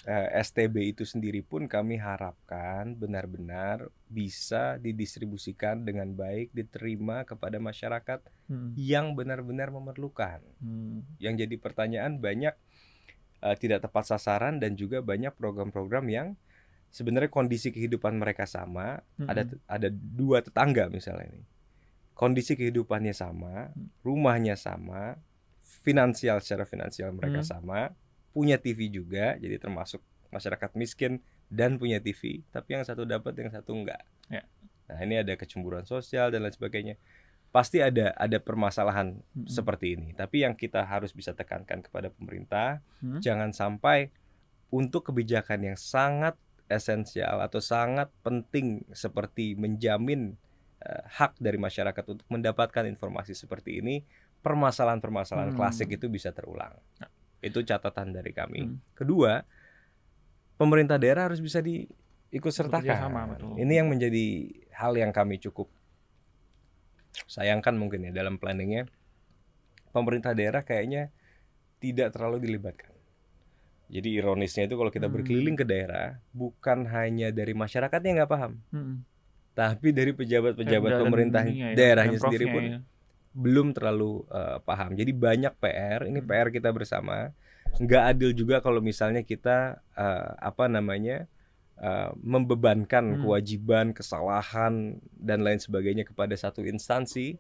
Eh, 0.08 0.28
STB 0.40 0.96
itu 0.96 1.04
sendiri 1.04 1.44
pun 1.44 1.68
kami 1.68 2.00
harapkan 2.00 2.96
benar-benar 2.96 3.92
bisa 4.08 4.80
didistribusikan 4.80 5.84
dengan 5.84 6.16
baik, 6.16 6.56
diterima 6.56 7.28
kepada 7.28 7.60
masyarakat 7.60 8.24
Mm-mm. 8.48 8.72
yang 8.80 9.20
benar-benar 9.20 9.68
memerlukan. 9.68 10.40
Mm. 10.64 11.04
Yang 11.20 11.34
jadi 11.44 11.56
pertanyaan 11.60 12.24
banyak 12.24 12.56
eh, 13.42 13.56
tidak 13.60 13.86
tepat 13.86 14.16
sasaran 14.16 14.58
dan 14.62 14.74
juga 14.78 15.02
banyak 15.02 15.34
program-program 15.36 16.06
yang 16.10 16.28
sebenarnya 16.90 17.28
kondisi 17.28 17.70
kehidupan 17.70 18.16
mereka 18.16 18.48
sama, 18.48 19.04
ada 19.28 19.44
Mm-mm. 19.44 19.60
ada 19.68 19.90
dua 19.92 20.40
tetangga 20.40 20.88
misalnya 20.88 21.30
ini. 21.36 21.44
Kondisi 22.18 22.58
kehidupannya 22.58 23.14
sama, 23.14 23.70
rumahnya 24.02 24.58
sama, 24.58 25.20
finansial 25.62 26.42
secara 26.42 26.66
finansial 26.66 27.14
mereka 27.14 27.46
Hmm. 27.46 27.50
sama, 27.60 27.80
punya 28.34 28.58
TV 28.58 28.90
juga, 28.90 29.38
jadi 29.38 29.62
termasuk 29.62 30.02
masyarakat 30.34 30.74
miskin 30.76 31.22
dan 31.48 31.78
punya 31.78 32.02
TV, 32.02 32.42
tapi 32.52 32.76
yang 32.76 32.84
satu 32.84 33.06
dapat 33.08 33.38
yang 33.38 33.52
satu 33.54 33.72
enggak. 33.78 34.02
Ya. 34.28 34.44
Nah, 34.88 34.98
ini 35.04 35.20
ada 35.20 35.36
kecemburuan 35.36 35.84
sosial 35.86 36.32
dan 36.32 36.44
lain 36.44 36.56
sebagainya. 36.56 36.96
Pasti 37.48 37.82
ada 37.82 38.14
ada 38.14 38.38
permasalahan 38.38 39.18
Mm-mm. 39.18 39.48
seperti 39.48 39.98
ini. 39.98 40.12
Tapi 40.14 40.44
yang 40.46 40.54
kita 40.54 40.84
harus 40.84 41.10
bisa 41.12 41.32
tekankan 41.34 41.82
kepada 41.82 42.12
pemerintah, 42.12 42.84
Hmm. 43.00 43.22
jangan 43.22 43.50
sampai 43.52 44.12
untuk 44.70 45.10
kebijakan 45.10 45.64
yang 45.64 45.78
sangat 45.80 46.36
esensial 46.68 47.40
atau 47.40 47.64
sangat 47.64 48.12
penting 48.22 48.84
seperti 48.92 49.56
menjamin 49.56 50.36
eh, 50.78 51.02
hak 51.10 51.42
dari 51.42 51.58
masyarakat 51.58 52.06
untuk 52.06 52.28
mendapatkan 52.30 52.86
informasi 52.86 53.34
seperti 53.34 53.82
ini, 53.82 54.06
permasalahan-permasalahan 54.46 55.50
Hmm. 55.50 55.58
klasik 55.58 55.90
itu 55.90 56.06
bisa 56.06 56.30
terulang. 56.30 56.78
Ya. 57.02 57.10
Itu 57.42 57.66
catatan 57.66 58.14
dari 58.14 58.30
kami. 58.30 58.62
Hmm. 58.62 58.78
Kedua, 58.94 59.42
pemerintah 60.54 60.98
daerah 60.98 61.30
harus 61.30 61.42
bisa 61.42 61.62
diikut 61.62 62.54
sertakan. 62.54 62.94
sama, 62.94 63.26
betul. 63.26 63.58
Ini 63.58 63.74
yang 63.74 63.90
menjadi 63.90 64.26
hal 64.74 64.94
yang 64.98 65.10
kami 65.10 65.38
cukup 65.40 65.66
sayangkan 67.26 67.74
mungkin 67.74 68.06
ya 68.06 68.12
dalam 68.14 68.38
planningnya. 68.38 68.86
Pemerintah 69.90 70.38
daerah 70.38 70.62
kayaknya 70.62 71.10
tidak 71.80 72.14
terlalu 72.14 72.44
dilibatkan. 72.44 72.94
Jadi 73.88 74.20
ironisnya 74.20 74.68
itu 74.68 74.76
kalau 74.76 74.92
kita 74.92 75.08
Hmm. 75.08 75.16
berkeliling 75.16 75.56
ke 75.56 75.64
daerah, 75.64 76.20
bukan 76.36 76.86
hanya 76.92 77.32
dari 77.32 77.56
masyarakat 77.56 78.00
yang 78.04 78.20
nggak 78.20 78.30
paham, 78.30 78.60
Hmm. 78.70 78.96
tapi 79.56 79.96
dari 79.96 80.12
pejabat-pejabat 80.12 80.92
pemerintah 81.02 81.48
ya, 81.48 81.72
daerahnya 81.72 82.20
sendiri 82.20 82.46
pun 82.52 82.64
ya. 82.68 82.80
belum 83.32 83.72
terlalu 83.72 84.28
eh, 84.28 84.58
paham. 84.60 84.92
Jadi 84.92 85.12
banyak 85.16 85.54
PR, 85.56 86.04
ini 86.04 86.20
Hmm. 86.20 86.28
PR 86.28 86.52
kita 86.52 86.70
bersama. 86.76 87.32
Nggak 87.80 88.04
adil 88.12 88.32
juga 88.36 88.60
kalau 88.60 88.84
misalnya 88.84 89.24
kita 89.24 89.80
eh, 89.96 90.30
apa 90.36 90.68
namanya 90.68 91.30
eh, 91.78 92.10
membebankan 92.18 93.16
Hmm. 93.16 93.22
kewajiban, 93.22 93.86
kesalahan 93.92 94.98
dan 95.14 95.40
lain 95.42 95.58
sebagainya 95.58 96.04
kepada 96.04 96.34
satu 96.34 96.62
instansi. 96.62 97.38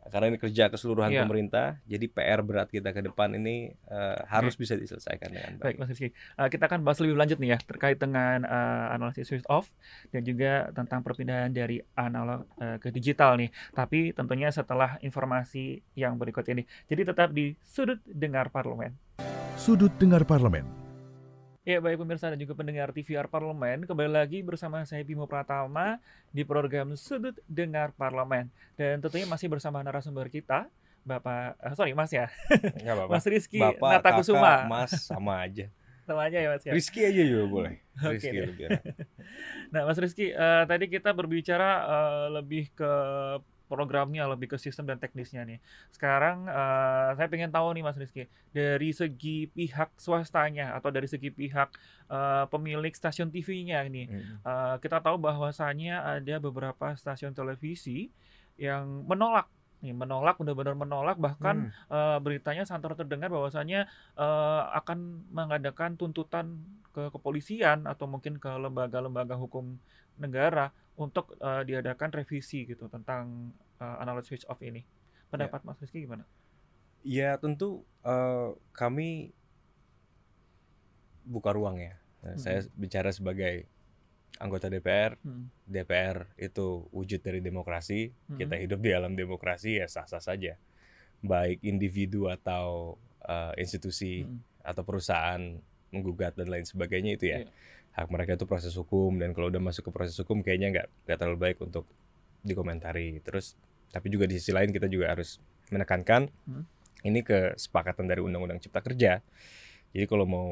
Karena 0.00 0.32
ini 0.32 0.40
kerja 0.40 0.66
keseluruhan 0.66 1.12
Iya. 1.12 1.22
pemerintah, 1.22 1.66
jadi 1.84 2.08
PR 2.08 2.40
berat 2.40 2.66
kita 2.66 2.90
ke 2.90 2.98
depan 3.00 3.30
ini 3.32 3.70
eh, 3.86 4.18
harus 4.26 4.56
bisa 4.56 4.72
diselesaikan 4.72 5.28
dengan 5.28 5.52
Baik, 5.60 5.76
baik. 5.76 5.76
Mas 5.76 5.88
Rizky. 5.92 6.08
Eh, 6.10 6.48
kita 6.48 6.66
akan 6.66 6.80
bahas 6.80 6.98
lebih 6.98 7.14
lanjut 7.14 7.36
nih 7.36 7.54
ya 7.54 7.58
terkait 7.60 7.94
dengan 7.94 8.42
eh, 8.42 8.86
analisis 8.90 9.28
switch 9.28 9.46
off 9.46 9.70
dan 10.08 10.24
juga 10.24 10.72
tentang 10.72 11.04
perpindahan 11.04 11.52
dari 11.52 11.78
analog 11.94 12.48
eh, 12.56 12.80
ke 12.80 12.88
digital 12.88 13.36
nih. 13.36 13.52
Tapi 13.70 14.10
tentunya 14.10 14.48
setelah 14.48 14.96
informasi 15.00 15.78
yang 15.94 16.16
berikut 16.16 16.48
ini. 16.48 16.64
Jadi 16.86 17.02
tetap 17.04 17.30
di 17.30 17.54
sudut 17.60 18.00
dengar 18.04 18.48
parlemen. 18.48 18.96
Sudut 19.54 19.92
Dengar 19.92 20.24
Parlemen. 20.24 20.89
Ya 21.60 21.76
baik 21.76 22.00
pemirsa 22.00 22.32
dan 22.32 22.40
juga 22.40 22.56
pendengar 22.56 22.88
TVR 22.88 23.28
Parlemen 23.28 23.84
Kembali 23.84 24.08
lagi 24.08 24.40
bersama 24.40 24.80
saya 24.88 25.04
Bimo 25.04 25.28
Pratama 25.28 26.00
Di 26.32 26.40
program 26.40 26.96
Sudut 26.96 27.36
Dengar 27.44 27.92
Parlemen 27.92 28.48
Dan 28.80 29.04
tentunya 29.04 29.28
masih 29.28 29.52
bersama 29.52 29.84
narasumber 29.84 30.32
kita 30.32 30.72
Bapak, 31.04 31.60
eh, 31.60 31.74
sorry 31.76 31.92
Mas 31.92 32.16
ya 32.16 32.32
Nggak 32.80 32.94
apa-apa. 32.96 33.12
Mas 33.20 33.28
Rizky 33.28 33.60
Bapak, 33.60 33.92
Natakusuma 33.92 34.40
kakak, 34.40 34.72
mas 34.72 34.92
sama 35.04 35.32
aja. 35.44 35.66
Sama 36.08 36.20
aja 36.32 36.36
ya 36.40 36.48
Mas 36.48 36.64
ya 36.64 36.72
Rizky 36.72 37.00
aja 37.04 37.22
juga 37.28 37.44
boleh. 37.44 37.74
Rizky 38.08 38.32
deh. 38.32 38.44
lebih. 38.48 38.68
Nah 39.68 39.82
Mas 39.84 39.98
Rizky 40.00 40.32
eh, 40.32 40.64
Tadi 40.64 40.84
kita 40.88 41.12
berbicara 41.12 41.70
eh, 41.84 42.26
lebih 42.40 42.72
ke 42.72 42.92
programnya 43.70 44.26
lebih 44.26 44.50
ke 44.50 44.58
sistem 44.58 44.90
dan 44.90 44.98
teknisnya 44.98 45.46
nih. 45.46 45.62
Sekarang 45.94 46.50
eh, 46.50 47.08
saya 47.14 47.30
pengen 47.30 47.54
tahu 47.54 47.70
nih 47.78 47.86
Mas 47.86 47.94
Rizky, 47.94 48.26
dari 48.50 48.90
segi 48.90 49.46
pihak 49.46 49.94
swastanya 49.94 50.74
atau 50.74 50.90
dari 50.90 51.06
segi 51.06 51.30
pihak 51.30 51.70
eh, 52.10 52.44
pemilik 52.50 52.90
stasiun 52.90 53.30
TV-nya 53.30 53.86
nih, 53.86 54.06
Mm. 54.10 54.42
Eh, 54.42 54.76
kita 54.82 54.98
tahu 54.98 55.22
bahwasannya 55.22 55.94
ada 55.94 56.36
beberapa 56.42 56.90
stasiun 56.98 57.30
televisi 57.30 58.10
yang 58.58 59.06
menolak 59.06 59.46
nih 59.80 59.96
menolak 59.96 60.36
benar-benar 60.36 60.76
menolak 60.76 61.16
bahkan 61.16 61.72
Hmm. 61.72 61.96
eh, 61.96 62.18
beritanya 62.20 62.68
santer 62.68 62.92
terdengar 62.92 63.32
bahwasannya 63.32 63.88
eh, 64.20 64.62
akan 64.76 65.24
mengadakan 65.32 65.96
tuntutan 65.96 66.60
ke 66.92 67.08
kepolisian 67.08 67.86
atau 67.88 68.04
mungkin 68.04 68.36
ke 68.36 68.50
lembaga-lembaga 68.50 69.38
hukum 69.40 69.78
negara 70.20 70.68
untuk 71.00 71.40
eh, 71.40 71.62
diadakan 71.64 72.12
revisi 72.12 72.68
gitu 72.68 72.86
tentang 72.86 73.50
eh, 73.80 73.96
analog 73.98 74.22
switch 74.22 74.44
off 74.46 74.60
ini. 74.60 74.84
Pendapat 75.32 75.64
Mas 75.64 75.80
Rizky 75.80 76.04
gimana? 76.04 76.28
Ya 77.00 77.40
tentu 77.40 77.88
eh, 78.04 78.50
kami 78.76 79.32
buka 81.24 81.56
ruang 81.56 81.80
ya. 81.80 81.96
Nah, 82.20 82.36
Saya 82.36 82.60
bicara 82.76 83.08
sebagai 83.10 83.64
anggota 84.36 84.68
DPR. 84.68 85.16
Hmm. 85.24 85.48
DPR 85.64 86.26
itu 86.36 86.90
wujud 86.90 87.22
dari 87.22 87.40
demokrasi. 87.40 88.12
Kita 88.36 88.58
Mhm. 88.58 88.62
hidup 88.66 88.80
di 88.82 88.90
alam 88.92 89.14
demokrasi 89.14 89.80
ya 89.80 89.86
sah-sah 89.86 90.20
saja. 90.20 90.60
Baik 91.24 91.64
individu 91.64 92.28
atau 92.28 92.96
eh, 93.20 93.52
institusi 93.60 94.24
Hmm. 94.24 94.40
atau 94.64 94.80
perusahaan 94.80 95.60
menggugat 95.92 96.40
dan 96.40 96.48
lain 96.48 96.64
sebagainya 96.64 97.20
itu 97.20 97.28
ya. 97.28 97.44
Iya. 97.44 97.52
Hak 97.90 98.06
mereka 98.08 98.38
itu 98.38 98.46
proses 98.46 98.72
hukum 98.74 99.18
dan 99.18 99.34
kalau 99.34 99.50
udah 99.50 99.58
masuk 99.58 99.88
ke 99.88 99.92
proses 99.92 100.14
hukum 100.18 100.40
kayaknya 100.40 100.68
nggak 100.70 100.86
nggak 101.06 101.18
terlalu 101.18 101.38
baik 101.40 101.58
untuk 101.60 101.84
dikomentari. 102.40 103.18
Terus 103.20 103.58
tapi 103.90 104.06
juga 104.08 104.24
di 104.30 104.38
sisi 104.38 104.54
lain 104.54 104.70
kita 104.70 104.86
juga 104.86 105.10
harus 105.10 105.42
menekankan 105.70 106.30
Hmm. 106.46 106.64
ini 107.02 107.22
kesepakatan 107.22 108.06
dari 108.06 108.20
Undang-Undang 108.20 108.60
Cipta 108.60 108.80
Kerja. 108.84 109.18
Jadi 109.90 110.06
kalau 110.06 110.26
mau 110.26 110.48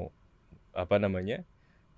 apa 0.74 0.98
namanya 0.98 1.42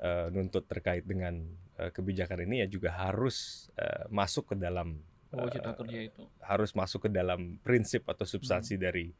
eh, 0.00 0.26
nuntut 0.32 0.64
terkait 0.68 1.04
dengan 1.04 1.40
eh, 1.80 1.88
kebijakan 1.92 2.44
ini 2.44 2.64
ya 2.64 2.66
juga 2.68 2.92
harus 2.92 3.68
eh, 3.76 4.04
masuk 4.09 4.52
ke 4.52 4.56
dalam 4.56 5.00
Oh, 5.30 5.47
eh, 5.47 5.54
cipta 5.54 5.70
kerja 5.78 5.99
itu. 6.11 6.26
harus 6.42 6.75
masuk 6.75 7.06
ke 7.06 7.11
dalam 7.14 7.54
prinsip 7.62 8.02
atau 8.11 8.26
substansi 8.26 8.75
dari 8.75 9.14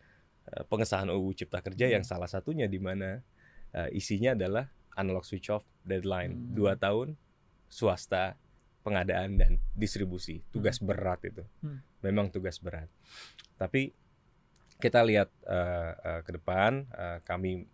eh, 0.51 0.63
pengesahan 0.67 1.07
UU 1.09 1.31
Cipta 1.37 1.63
Kerja 1.63 1.87
yang 1.87 2.03
Hmm. 2.03 2.11
salah 2.17 2.27
satunya 2.27 2.67
di 2.67 2.83
mana 2.83 3.23
eh, 3.71 3.89
isinya 3.95 4.35
adalah 4.35 4.67
analog 4.97 5.23
switch 5.23 5.51
off 5.51 5.63
deadline 5.83 6.33
Hmm. 6.35 6.55
dua 6.55 6.73
tahun 6.75 7.15
swasta 7.69 8.35
pengadaan 8.81 9.37
dan 9.37 9.53
distribusi 9.77 10.41
tugas 10.51 10.81
berat 10.81 11.21
itu 11.25 11.45
Hmm. 11.61 11.81
memang 12.01 12.33
tugas 12.33 12.59
berat 12.59 12.89
tapi 13.57 13.93
kita 14.81 15.05
lihat 15.05 15.29
eh, 15.45 15.93
eh, 15.95 16.21
ke 16.25 16.31
depan 16.35 16.89
eh, 16.89 17.19
kami 17.23 17.69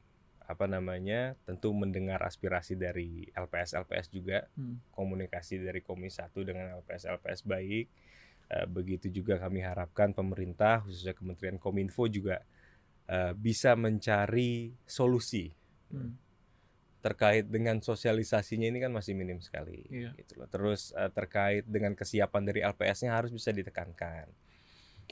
apa 0.47 0.71
namanya 0.71 1.35
tentu 1.43 1.75
mendengar 1.75 2.23
aspirasi 2.23 2.79
dari 2.79 3.27
LPS 3.35 3.75
LPS 3.75 4.07
juga 4.11 4.47
Hmm. 4.55 4.79
komunikasi 4.95 5.59
dari 5.59 5.83
Komisi 5.83 6.23
1 6.23 6.47
dengan 6.47 6.71
LPS 6.79 7.07
LPS 7.11 7.43
baik. 7.43 7.87
Eh, 8.47 8.67
begitu 8.71 9.11
juga 9.11 9.43
kami 9.43 9.59
harapkan 9.59 10.15
pemerintah 10.15 10.79
khususnya 10.87 11.19
Kementerian 11.19 11.59
Kominfo 11.59 12.07
juga 12.07 12.43
eh, 13.07 13.35
bisa 13.35 13.75
mencari 13.75 14.75
solusi 14.83 15.51
Hmm. 15.91 16.15
Terkait 17.07 17.47
dengan 17.47 17.79
sosialisasinya 17.79 18.67
ini 18.67 18.79
kan 18.81 18.91
masih 18.91 19.15
minim 19.15 19.39
sekali 19.39 19.87
Iya. 19.87 20.11
gitu 20.17 20.37
loh. 20.37 20.49
Terus 20.49 20.91
eh, 20.93 21.07
terkait 21.09 21.63
dengan 21.65 21.93
kesiapan 21.93 22.43
dari 22.43 22.61
LPS-nya 22.61 23.15
harus 23.15 23.31
bisa 23.31 23.51
ditekankan. 23.51 24.27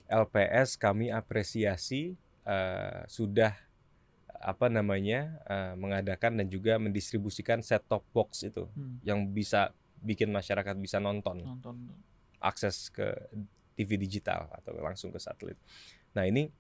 LPS 0.05 0.75
kami 0.77 1.09
apresiasi 1.09 2.19
eh, 2.45 3.01
sudah 3.07 3.55
apa 4.37 4.67
namanya 4.69 5.41
eh, 5.45 5.75
mengadakan 5.75 6.37
dan 6.37 6.47
juga 6.47 6.77
mendistribusikan 6.77 7.61
set 7.61 7.87
top 7.87 8.03
box 8.11 8.43
itu 8.43 8.67
Hmm. 8.69 8.99
yang 9.03 9.25
bisa 9.25 9.71
bikin 9.99 10.29
masyarakat 10.29 10.75
bisa 10.77 10.99
nonton 10.99 11.41
Nonton. 11.41 11.77
akses 12.39 12.91
ke 12.91 13.09
TV 13.73 13.97
digital 13.97 14.53
atau 14.53 14.77
langsung 14.77 15.09
ke 15.09 15.19
satelit. 15.19 15.57
Nah 16.13 16.27
ini 16.27 16.51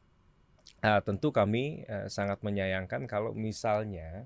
eh, 0.80 1.00
tentu 1.02 1.28
kami 1.28 1.82
eh, 1.82 2.08
sangat 2.08 2.40
menyayangkan 2.40 3.04
kalau 3.04 3.34
misalnya 3.34 4.24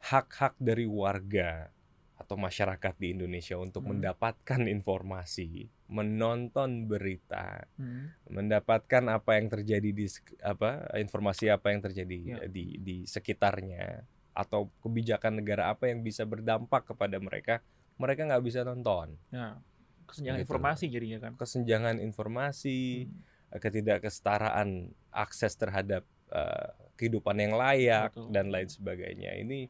hak-hak 0.00 0.56
dari 0.56 0.88
warga 0.88 1.68
atau 2.16 2.36
masyarakat 2.36 2.94
di 2.96 3.16
Indonesia 3.16 3.56
untuk 3.56 3.84
Hmm. 3.84 3.96
mendapatkan 3.96 4.60
informasi, 4.64 5.66
menonton 5.88 6.84
berita, 6.86 7.64
Hmm. 7.76 8.12
mendapatkan 8.28 9.04
apa 9.08 9.40
yang 9.40 9.48
terjadi 9.48 9.90
di 9.90 10.06
apa 10.40 10.84
informasi 10.96 11.48
apa 11.48 11.72
yang 11.72 11.80
terjadi 11.80 12.18
Ya. 12.20 12.36
di 12.46 12.76
di 12.78 12.96
sekitarnya 13.04 14.04
atau 14.30 14.70
kebijakan 14.80 15.42
negara 15.42 15.72
apa 15.72 15.88
yang 15.90 16.00
bisa 16.00 16.22
berdampak 16.22 16.86
kepada 16.86 17.18
mereka, 17.18 17.64
mereka 17.98 18.24
nggak 18.24 18.44
bisa 18.44 18.60
nonton. 18.62 19.16
Ya. 19.32 19.58
Kesenjangan 20.06 20.38
Gitu. 20.40 20.46
informasi 20.46 20.84
jadinya 20.86 21.18
kan. 21.20 21.32
Kesenjangan 21.36 21.96
informasi, 21.98 23.08
Hmm. 23.08 23.58
ketidakkesetaraan 23.58 24.68
akses 25.10 25.56
terhadap 25.56 26.06
eh, 26.30 26.70
kehidupan 26.94 27.34
yang 27.42 27.58
layak 27.58 28.14
Betul. 28.14 28.30
dan 28.30 28.54
lain 28.54 28.70
sebagainya. 28.70 29.34
Ini 29.34 29.66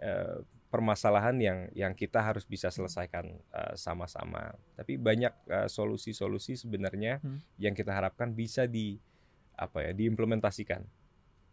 eh, 0.00 0.40
permasalahan 0.70 1.36
yang 1.38 1.58
yang 1.74 1.92
kita 1.92 2.22
harus 2.22 2.42
bisa 2.44 2.68
selesaikan 2.68 3.26
eh, 3.30 3.74
sama-sama. 3.76 4.50
Tapi 4.74 4.96
banyak 4.96 5.32
eh, 5.46 5.68
solusi-solusi 5.68 6.56
sebenarnya 6.56 7.20
Hmm. 7.20 7.38
yang 7.56 7.72
kita 7.72 7.92
harapkan 7.92 8.32
bisa 8.32 8.64
di 8.64 8.96
apa 9.54 9.84
ya 9.84 9.92
diimplementasikan 9.92 10.80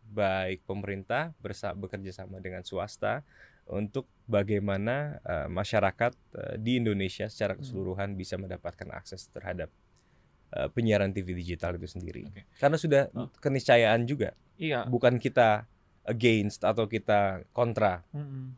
baik 0.08 0.64
pemerintah 0.64 1.36
bersa 1.38 1.76
bekerja 1.76 2.16
sama 2.16 2.40
dengan 2.40 2.64
swasta 2.64 3.28
untuk 3.68 4.08
bagaimana 4.24 5.20
uh, 5.28 5.52
masyarakat 5.52 6.16
uh, 6.32 6.56
di 6.56 6.80
Indonesia 6.80 7.28
secara 7.28 7.52
Hmm. 7.52 7.60
keseluruhan 7.60 8.16
bisa 8.16 8.40
mendapatkan 8.40 8.88
akses 8.96 9.28
terhadap 9.28 9.68
uh, 10.56 10.72
penyiaran 10.72 11.12
TV 11.12 11.36
digital 11.36 11.76
itu 11.76 11.92
sendiri. 11.92 12.32
Oke. 12.32 12.48
Karena 12.56 12.80
sudah 12.80 13.12
Oh. 13.12 13.28
keniscayaan 13.44 14.08
juga, 14.08 14.32
Iya. 14.56 14.88
bukan 14.88 15.20
kita 15.20 15.68
against 16.08 16.64
atau 16.64 16.88
kita 16.88 17.44
kontra 17.52 18.02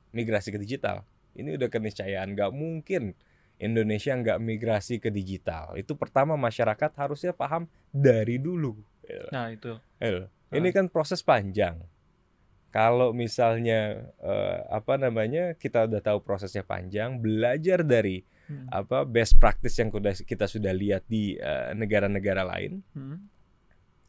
migrasi 0.09 0.53
ke 0.53 0.59
digital. 0.61 1.01
Ini 1.33 1.57
udah 1.57 1.67
keniscayaan, 1.67 2.33
nggak 2.33 2.51
mungkin 2.51 3.17
Indonesia 3.57 4.13
nggak 4.13 4.39
migrasi 4.39 5.01
ke 5.01 5.09
digital. 5.09 5.75
Itu 5.75 5.97
pertama 5.97 6.37
masyarakat 6.37 6.91
harusnya 6.95 7.33
paham 7.33 7.65
dari 7.89 8.37
dulu. 8.37 8.77
Nah 9.33 9.49
itu. 9.49 9.73
El, 9.97 10.29
Ini 10.49 10.69
kan 10.69 10.87
proses 10.87 11.19
panjang. 11.19 11.81
Kalau 12.69 13.11
misalnya 13.11 14.05
eh, 14.21 14.59
apa 14.69 14.95
namanya 14.95 15.57
kita 15.57 15.89
udah 15.89 16.01
tahu 16.01 16.21
prosesnya 16.21 16.61
panjang, 16.61 17.17
belajar 17.17 17.81
dari 17.81 18.21
Mm. 18.49 18.65
apa 18.73 19.05
best 19.05 19.37
practice 19.37 19.77
yang 19.77 19.93
kuda- 19.93 20.25
kita 20.25 20.49
sudah 20.49 20.73
lihat 20.73 21.05
di 21.05 21.37
eh, 21.37 21.69
negara-negara 21.77 22.41
lain, 22.41 22.81
Mm. 22.97 23.17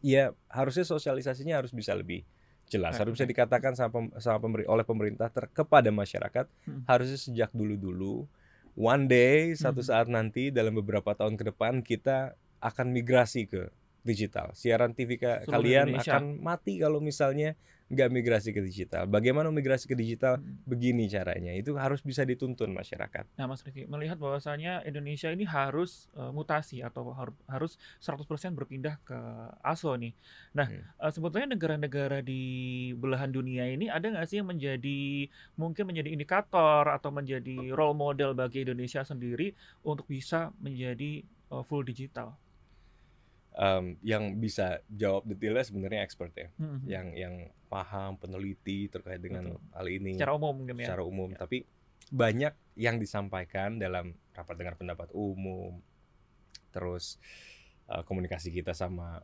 ya 0.00 0.32
harusnya 0.48 0.80
sosialisasinya 0.82 1.60
harus 1.60 1.76
bisa 1.76 1.92
lebih 1.92 2.24
jelas. 2.70 2.94
Harus 2.94 3.12
bisa 3.12 3.26
dikatakan 3.26 3.74
sama, 3.74 3.90
sama 4.16 4.38
pemeri- 4.38 4.64
oleh 4.64 4.82
pemerintah 4.82 5.26
ter- 5.26 5.50
kepada 5.50 5.90
masyarakat 5.90 6.46
Hmm. 6.64 6.86
harusnya 6.86 7.18
sejak 7.18 7.50
dulu-dulu. 7.50 8.30
One 8.72 9.04
day 9.04 9.52
satu 9.52 9.82
Mhm. 9.82 9.88
saat 9.90 10.06
nanti 10.06 10.48
dalam 10.48 10.72
beberapa 10.72 11.10
tahun 11.10 11.34
ke 11.34 11.50
depan 11.50 11.82
kita 11.82 12.32
akan 12.60 12.86
migrasi 12.88 13.44
ke 13.44 13.68
digital. 14.00 14.54
Siaran 14.54 14.94
TV 14.94 15.18
ka- 15.18 15.42
Seluruh 15.42 15.52
kalian 15.52 15.86
Indonesia. 15.90 16.12
akan 16.16 16.24
mati 16.38 16.78
kalau 16.78 17.02
misalnya 17.02 17.58
nggak 17.90 18.08
migrasi 18.14 18.54
ke 18.54 18.62
digital. 18.62 19.10
Bagaimana 19.10 19.50
migrasi 19.50 19.90
ke 19.90 19.98
digital? 19.98 20.38
Mm. 20.38 20.62
Begini 20.62 21.04
caranya. 21.10 21.50
Itu 21.58 21.74
harus 21.74 21.98
bisa 22.06 22.22
dituntun 22.22 22.70
masyarakat. 22.70 23.26
Nah, 23.34 23.50
Mas 23.50 23.66
Riki, 23.66 23.90
melihat 23.90 24.14
bahwasanya 24.14 24.86
Indonesia 24.86 25.26
ini 25.34 25.42
harus 25.42 26.06
eh, 26.14 26.30
mutasi 26.30 26.86
atau 26.86 27.10
har- 27.10 27.34
harus 27.50 27.74
100% 27.98 28.54
berpindah 28.54 29.02
ke 29.02 29.18
ASO 29.66 29.90
nih. 29.98 30.14
Nah, 30.54 30.70
Hmm. 30.70 30.86
eh, 30.86 31.10
sebetulnya 31.10 31.50
negara-negara 31.50 32.22
di 32.22 32.42
belahan 32.94 33.34
dunia 33.34 33.66
ini 33.66 33.90
ada 33.90 34.06
nggak 34.06 34.26
sih 34.30 34.38
yang 34.38 34.46
menjadi 34.54 35.26
mungkin 35.58 35.90
menjadi 35.90 36.14
indikator 36.14 36.86
atau 36.86 37.10
menjadi 37.10 37.74
role 37.74 37.98
model 37.98 38.38
bagi 38.38 38.62
Indonesia 38.62 39.02
sendiri 39.02 39.50
untuk 39.82 40.06
bisa 40.06 40.54
menjadi 40.62 41.26
eh, 41.26 41.64
full 41.66 41.82
digital? 41.82 42.38
Em, 43.50 43.98
yang 44.06 44.38
bisa 44.38 44.78
jawab 44.86 45.26
detailnya 45.26 45.66
sebenarnya 45.66 46.06
expert 46.06 46.30
ya. 46.38 46.46
Mhm. 46.54 46.86
Yang 46.86 47.06
yang 47.18 47.34
paham, 47.70 48.18
peneliti 48.18 48.90
terkait 48.90 49.22
dengan 49.22 49.54
Betul. 49.54 49.62
hal 49.72 49.86
ini. 49.88 50.12
Secara 50.18 50.34
umum 50.34 50.52
mungkin 50.52 50.74
ya. 50.76 50.90
secara 50.90 51.04
umum, 51.06 51.30
Ya. 51.30 51.38
tapi 51.38 51.62
banyak 52.10 52.50
yang 52.74 52.98
disampaikan 52.98 53.78
dalam 53.78 54.12
rapat 54.34 54.58
dengar 54.58 54.74
pendapat 54.74 55.14
umum, 55.14 55.78
terus 56.70 57.16
eh, 57.86 58.02
komunikasi 58.02 58.50
kita 58.50 58.70
sama 58.70 59.22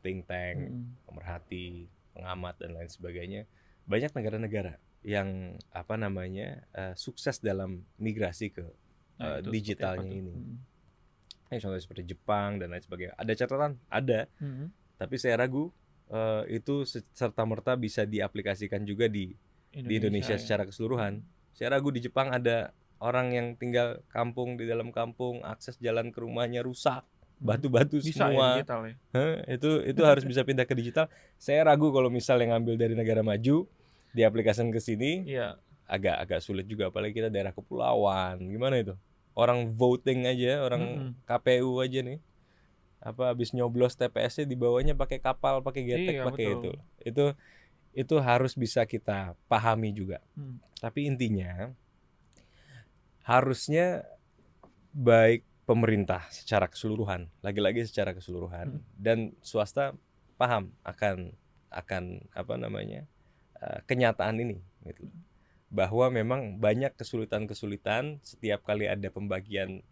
think 0.00 0.26
tank, 0.26 0.58
Mhm. 0.58 1.06
pemerhati, 1.06 1.86
pengamat 2.12 2.58
dan 2.58 2.74
lain 2.74 2.86
sebagainya. 2.88 3.46
Banyak 3.84 4.10
negara-negara 4.10 4.74
yang 5.02 5.54
apa 5.70 5.94
namanya 5.94 6.66
eh, 6.72 6.94
sukses 6.94 7.38
dalam 7.38 7.86
migrasi 7.96 8.50
ke 8.50 8.66
Nah, 9.18 9.38
eh, 9.38 9.42
digitalnya 9.44 10.10
ini. 10.10 10.30
Mhm. 10.30 10.56
eh, 11.48 11.58
contohnya 11.58 11.80
seperti 11.80 12.02
Jepang 12.08 12.58
dan 12.58 12.70
lain 12.70 12.82
sebagainya. 12.82 13.14
Ada 13.14 13.32
catatan, 13.36 13.72
ada, 13.88 14.26
Mhm. 14.38 14.66
tapi 14.94 15.14
saya 15.16 15.34
ragu 15.36 15.70
eh, 16.08 16.42
itu 16.54 16.82
serta 17.12 17.42
merta 17.42 17.74
bisa 17.74 18.02
diaplikasikan 18.02 18.82
juga 18.82 19.06
di 19.06 19.32
di 19.70 19.94
Indonesia 19.94 20.34
ya. 20.34 20.40
secara 20.40 20.64
keseluruhan. 20.64 21.20
Saya 21.52 21.72
ragu 21.72 21.88
di 21.88 22.00
Jepang 22.00 22.30
ada 22.30 22.72
orang 22.98 23.30
yang 23.30 23.46
tinggal 23.54 24.00
kampung 24.08 24.54
di 24.54 24.64
dalam 24.64 24.90
kampung, 24.90 25.38
akses 25.42 25.78
jalan 25.78 26.10
ke 26.10 26.18
rumahnya 26.18 26.62
rusak, 26.62 27.04
Mhm. 27.38 27.46
batu-batu 27.46 27.96
bisa 27.98 28.10
ya 28.10 28.18
semua. 28.26 28.48
digital 28.56 28.80
ya. 28.82 28.94
Hah, 29.12 29.36
itu 29.46 29.70
itu 29.84 30.00
harus 30.02 30.24
bisa 30.24 30.42
pindah 30.42 30.64
ke 30.64 30.74
digital. 30.74 31.06
Saya 31.36 31.62
ragu 31.62 31.88
kalau 31.88 32.08
misalnya 32.08 32.56
ngambil 32.56 32.74
dari 32.74 32.94
negara 32.94 33.22
maju 33.22 33.68
diaplikasikan 34.10 34.70
ke 34.70 34.80
sini 34.80 35.22
Iya. 35.28 35.60
agak 35.84 36.16
agak 36.18 36.40
sulit 36.40 36.66
juga 36.66 36.88
apalagi 36.88 37.14
kita 37.14 37.28
daerah 37.28 37.52
kepulauan. 37.52 38.40
Gimana 38.40 38.80
itu? 38.80 38.94
Orang 39.32 39.70
voting 39.70 40.26
aja, 40.26 40.58
orang 40.60 40.82
Mm-mm. 40.82 41.10
KPU 41.22 41.78
aja 41.78 42.02
nih. 42.02 42.18
Apa 42.98 43.30
habis 43.30 43.54
nyoblos 43.54 43.94
TPS-nya 43.94 44.44
dibawanya 44.44 44.94
pakai 44.98 45.22
kapal, 45.22 45.62
pakai 45.62 45.82
getek, 45.86 46.14
Iya, 46.18 46.26
pakai 46.26 46.46
itu. 46.58 46.70
Itu 47.02 47.24
itu 47.94 48.14
harus 48.22 48.54
bisa 48.54 48.82
kita 48.86 49.34
pahami 49.46 49.90
juga. 49.94 50.18
Hmm. 50.34 50.58
Tapi 50.78 51.06
intinya 51.06 51.72
harusnya 53.22 54.06
baik 54.94 55.44
pemerintah 55.68 56.24
secara 56.32 56.64
keseluruhan, 56.64 57.28
lagi-lagi 57.44 57.84
secara 57.84 58.16
keseluruhan 58.16 58.80
Hmm. 58.80 58.84
dan 58.96 59.18
swasta 59.44 59.92
paham 60.40 60.72
akan 60.80 61.36
akan 61.68 62.24
apa 62.32 62.54
namanya 62.56 63.04
eh, 63.58 63.80
kenyataan 63.84 64.38
ini 64.40 64.62
gitu. 64.86 65.10
Bahwa 65.68 66.08
memang 66.08 66.56
banyak 66.56 66.96
kesulitan-kesulitan 66.96 68.22
setiap 68.24 68.64
kali 68.64 68.88
ada 68.88 69.10
pembagian 69.12 69.84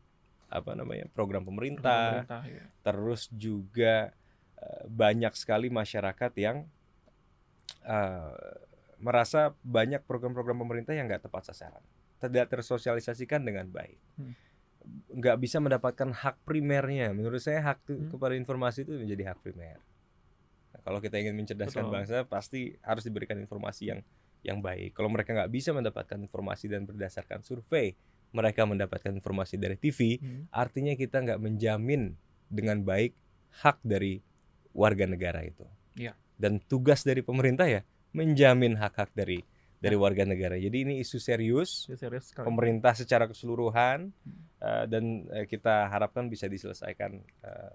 apa 0.47 0.79
namanya 0.79 1.11
program 1.11 1.43
pemerintah, 1.43 2.23
Pemerintah, 2.23 2.43
ya. 2.47 2.65
terus 2.87 3.27
juga 3.35 4.15
eh, 4.57 4.85
banyak 4.87 5.35
sekali 5.35 5.69
masyarakat 5.69 6.33
yang 6.39 6.67
eh, 7.85 8.33
merasa 8.97 9.53
banyak 9.61 10.01
program-program 10.09 10.57
pemerintah 10.57 10.97
yang 10.97 11.07
nggak 11.11 11.29
tepat 11.29 11.53
sasaran, 11.53 11.85
tidak 12.23 12.49
tersosialisasikan 12.49 13.45
dengan 13.45 13.69
baik, 13.69 13.99
Hmm. 14.17 14.33
nggak 15.13 15.37
bisa 15.37 15.59
mendapatkan 15.61 16.15
hak 16.15 16.47
primernya. 16.47 17.13
Menurut 17.13 17.43
saya 17.43 17.61
hak 17.61 17.85
Hmm. 17.85 18.09
kepada 18.09 18.35
informasi 18.39 18.87
itu 18.89 18.97
menjadi 18.97 19.35
hak 19.35 19.43
primer. 19.45 19.83
Nah, 20.73 20.81
kalau 20.81 21.03
kita 21.03 21.21
ingin 21.21 21.37
mencerdaskan 21.37 21.91
Betul. 21.91 21.95
bangsa, 21.95 22.17
pasti 22.25 22.73
harus 22.81 23.05
diberikan 23.05 23.37
informasi 23.37 23.93
yang 23.93 24.01
yang 24.41 24.63
baik. 24.63 24.95
Kalau 24.95 25.11
mereka 25.11 25.35
nggak 25.35 25.51
bisa 25.51 25.75
mendapatkan 25.75 26.17
informasi 26.23 26.71
dan 26.71 26.87
berdasarkan 26.87 27.43
survei, 27.43 27.99
mereka 28.31 28.65
mendapatkan 28.65 29.11
informasi 29.11 29.57
dari 29.57 29.75
TV, 29.75 30.19
Hmm. 30.19 30.47
artinya 30.51 30.93
kita 30.93 31.23
nggak 31.23 31.39
menjamin 31.39 32.15
dengan 32.47 32.81
baik 32.81 33.15
hak 33.63 33.81
dari 33.83 34.21
warga 34.71 35.05
negara 35.05 35.41
itu. 35.41 35.65
Iya. 35.97 36.13
Dan 36.37 36.61
tugas 36.61 37.01
dari 37.01 37.21
pemerintah 37.21 37.65
ya 37.65 37.81
menjamin 38.13 38.77
hak-hak 38.77 39.13
dari 39.13 39.41
dari 39.77 39.93
Ya. 39.93 40.01
warga 40.01 40.25
negara. 40.25 40.57
Jadi 40.57 40.89
ini 40.89 40.95
isu 41.01 41.17
serius 41.17 41.85
Ini 41.87 41.97
serius 41.97 42.33
sekali. 42.33 42.49
pemerintah 42.49 42.93
secara 42.93 43.25
keseluruhan 43.25 44.09
Hmm. 44.09 44.41
eh, 44.59 44.85
dan 44.89 45.05
eh, 45.31 45.45
kita 45.45 45.89
harapkan 45.89 46.27
bisa 46.27 46.45
diselesaikan 46.47 47.13
eh, 47.21 47.73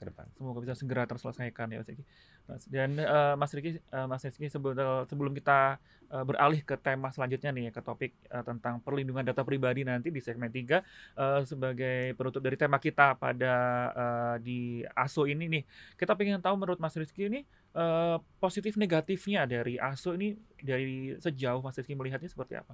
ke 0.00 0.08
depan. 0.08 0.24
Semoga 0.32 0.64
bisa 0.64 0.72
segera 0.72 1.04
terselesaikan 1.04 1.68
ya 1.68 1.84
Mas 1.84 1.88
Riki. 1.92 2.04
Mas- 2.48 2.68
Dan 2.72 2.96
eh, 2.96 3.34
Mas 3.36 3.52
Riki, 3.52 3.70
eh, 3.76 4.06
Mas 4.08 4.24
Rizky 4.24 4.48
sebelum 4.48 4.72
sebelum 5.04 5.36
kita 5.36 5.76
eh, 6.08 6.24
beralih 6.24 6.64
ke 6.64 6.80
tema 6.80 7.12
selanjutnya 7.12 7.52
nih 7.52 7.68
ke 7.68 7.84
topik 7.84 8.16
eh, 8.16 8.40
tentang 8.40 8.80
perlindungan 8.80 9.28
data 9.28 9.44
pribadi 9.44 9.84
nanti 9.84 10.08
di 10.08 10.24
segmen 10.24 10.48
3 10.48 10.80
eh, 11.20 11.40
sebagai 11.44 12.16
penutup 12.16 12.40
dari 12.40 12.56
tema 12.56 12.80
kita 12.80 13.12
pada 13.20 13.54
eh, 13.92 14.36
di 14.40 14.60
ASO 14.88 15.28
ini 15.28 15.60
nih. 15.60 15.62
Kita 16.00 16.16
pengen 16.16 16.40
tahu 16.40 16.56
menurut 16.56 16.80
Mas 16.80 16.96
Rizky 16.96 17.28
ini 17.28 17.44
eh, 17.76 18.16
positif 18.40 18.80
negatifnya 18.80 19.44
dari 19.44 19.76
ASO 19.76 20.16
ini 20.16 20.32
dari 20.64 21.12
sejauh 21.20 21.60
Mas 21.60 21.76
Rizky 21.76 21.92
melihatnya 21.92 22.32
seperti 22.32 22.56
apa? 22.56 22.72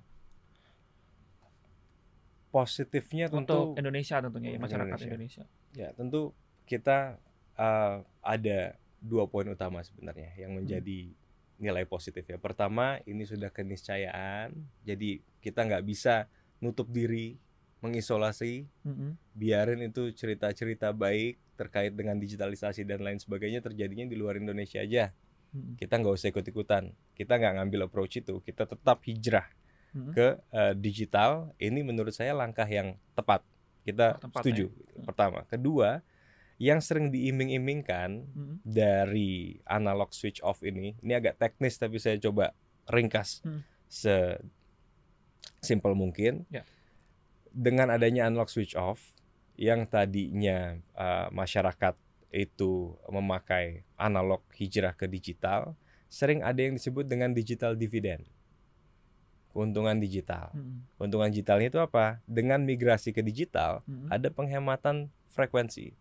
Positifnya 2.54 3.28
tentu 3.28 3.74
Untuk 3.74 3.82
Indonesia 3.82 4.16
tentunya 4.22 4.54
ya 4.54 4.58
masyarakat 4.62 4.96
Indonesia. 5.02 5.44
Indonesia. 5.44 5.44
Ya, 5.76 5.90
tentu 5.92 6.32
kita 6.66 7.16
uh, 7.56 8.02
ada 8.20 8.74
dua 8.98 9.30
poin 9.30 9.46
utama 9.46 9.80
sebenarnya 9.86 10.34
yang 10.34 10.58
menjadi 10.58 11.14
nilai 11.56 11.88
positif 11.88 12.26
ya. 12.28 12.36
Pertama, 12.36 13.00
ini 13.08 13.24
sudah 13.24 13.48
keniscayaan, 13.48 14.52
jadi 14.84 15.24
kita 15.40 15.64
nggak 15.64 15.84
bisa 15.86 16.28
nutup 16.60 16.90
diri, 16.92 17.40
mengisolasi, 17.80 18.68
Mm-mm. 18.84 19.16
biarin 19.32 19.80
itu 19.86 20.12
cerita-cerita 20.12 20.92
baik 20.92 21.40
terkait 21.56 21.96
dengan 21.96 22.20
digitalisasi 22.20 22.84
dan 22.84 23.00
lain 23.00 23.16
sebagainya 23.16 23.64
terjadinya 23.64 24.04
di 24.04 24.16
luar 24.20 24.36
Indonesia 24.36 24.84
aja. 24.84 25.16
Mm-mm. 25.56 25.80
Kita 25.80 25.96
nggak 25.96 26.14
usah 26.18 26.28
ikut-ikutan, 26.28 26.92
kita 27.16 27.40
nggak 27.40 27.54
ngambil 27.62 27.88
approach 27.88 28.20
itu, 28.20 28.36
kita 28.44 28.68
tetap 28.68 29.00
hijrah 29.08 29.48
Mm-mm. 29.96 30.12
ke 30.12 30.36
uh, 30.52 30.74
digital. 30.76 31.56
Ini 31.56 31.80
menurut 31.80 32.12
saya 32.12 32.36
langkah 32.36 32.68
yang 32.68 33.00
tepat. 33.16 33.40
Kita 33.86 34.18
Tepat, 34.18 34.42
setuju. 34.44 34.66
ya. 34.68 35.06
Pertama, 35.06 35.46
kedua, 35.48 36.02
yang 36.56 36.80
sering 36.80 37.12
diiming-imingkan 37.12 38.24
Mm-mm. 38.32 38.56
dari 38.64 39.60
analog 39.68 40.08
switch 40.16 40.40
off 40.40 40.64
ini, 40.64 40.96
ini 41.04 41.12
agak 41.12 41.36
teknis 41.36 41.76
tapi 41.76 42.00
saya 42.00 42.16
coba 42.16 42.56
ringkas 42.88 43.44
Hmm. 43.44 43.60
se 43.86 44.40
simple 45.60 45.92
mungkin. 45.92 46.46
Ya. 46.48 46.64
Dengan 47.52 47.92
adanya 47.92 48.28
analog 48.28 48.48
switch 48.48 48.76
off, 48.76 49.00
yang 49.56 49.88
tadinya 49.88 50.76
uh, 50.92 51.28
masyarakat 51.32 51.96
itu 52.32 52.92
memakai 53.08 53.84
analog 53.96 54.44
hijrah 54.56 54.92
ke 54.92 55.08
digital, 55.08 55.72
sering 56.08 56.44
ada 56.44 56.60
yang 56.60 56.76
disebut 56.76 57.08
dengan 57.08 57.32
digital 57.32 57.72
dividend. 57.74 58.24
keuntungan 59.56 59.96
digital. 59.96 60.52
Mm, 60.52 60.84
Keuntungan 61.00 61.32
digitalnya 61.32 61.72
itu 61.72 61.80
apa? 61.80 62.20
Dengan 62.28 62.60
migrasi 62.60 63.16
ke 63.16 63.24
digital, 63.24 63.80
mm, 63.88 64.12
ada 64.12 64.28
penghematan 64.28 65.08
frekuensi. 65.32 65.96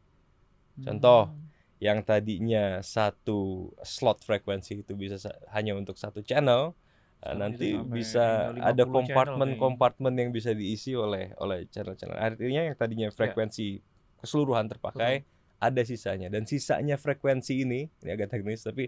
Contoh, 0.83 1.31
mm. 1.31 1.43
Yang 1.75 2.07
tadinya 2.07 2.79
satu 2.79 3.67
slot 3.83 4.23
frekuensi 4.23 4.79
itu 4.88 4.95
bisa 4.95 5.19
sa- 5.19 5.35
hanya 5.51 5.75
untuk 5.75 5.99
satu 5.99 6.23
channel, 6.23 6.71
eh, 6.71 7.35
Sekarang 7.35 7.39
nanti 7.39 7.67
bisa 7.91 8.47
sampai 8.55 8.63
ada 8.63 8.83
kompartemen-kompartemen 8.88 10.13
yang 10.15 10.29
bisa 10.31 10.55
diisi 10.55 10.95
oleh 10.95 11.35
oleh 11.35 11.67
channel-channel. 11.67 12.15
Artinya 12.15 12.61
yang 12.71 12.75
tadinya 12.79 13.11
Ya. 13.11 13.13
frekuensi 13.13 13.83
keseluruhan 14.23 14.71
terpakai, 14.71 15.27
ada 15.59 15.81
sisanya. 15.83 16.31
Dan 16.31 16.47
sisanya 16.47 16.95
frekuensi 16.95 17.67
ini, 17.67 17.91
ini 17.91 18.09
agak 18.09 18.31
teknis 18.31 18.63
tapi 18.63 18.88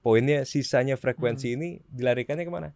poinnya 0.00 0.48
sisanya 0.48 0.96
frekuensi 0.96 1.52
Hmm. 1.52 1.56
ini 1.60 1.68
dilarikannya 1.92 2.44
ke 2.48 2.52
mana? 2.52 2.70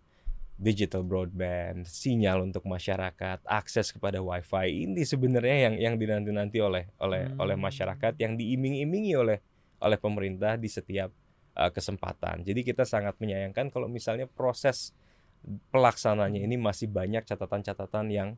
Digital 0.57 1.05
broadband, 1.05 1.85
sinyal 1.85 2.49
untuk 2.49 2.65
masyarakat, 2.65 3.45
akses 3.45 3.93
kepada 3.93 4.25
wifi 4.25 4.89
ini 4.89 5.05
sebenarnya 5.05 5.69
yang 5.69 5.75
yang 5.77 5.95
dinanti-nanti 6.01 6.65
oleh 6.65 6.89
oleh 6.97 7.29
Hmm. 7.29 7.45
oleh 7.45 7.57
masyarakat, 7.61 8.17
yang 8.17 8.41
diiming-imingi 8.41 9.13
oleh 9.21 9.39
oleh 9.85 9.99
pemerintah 10.01 10.57
di 10.57 10.73
setiap 10.73 11.13
uh, 11.61 11.69
kesempatan. 11.69 12.41
Jadi 12.41 12.65
kita 12.65 12.89
sangat 12.89 13.21
menyayangkan 13.21 13.69
kalau 13.69 13.85
misalnya 13.85 14.25
proses 14.25 14.97
pelaksananya 15.69 16.41
ini 16.41 16.57
masih 16.57 16.89
banyak 16.89 17.29
catatan-catatan 17.29 18.09
yang 18.09 18.31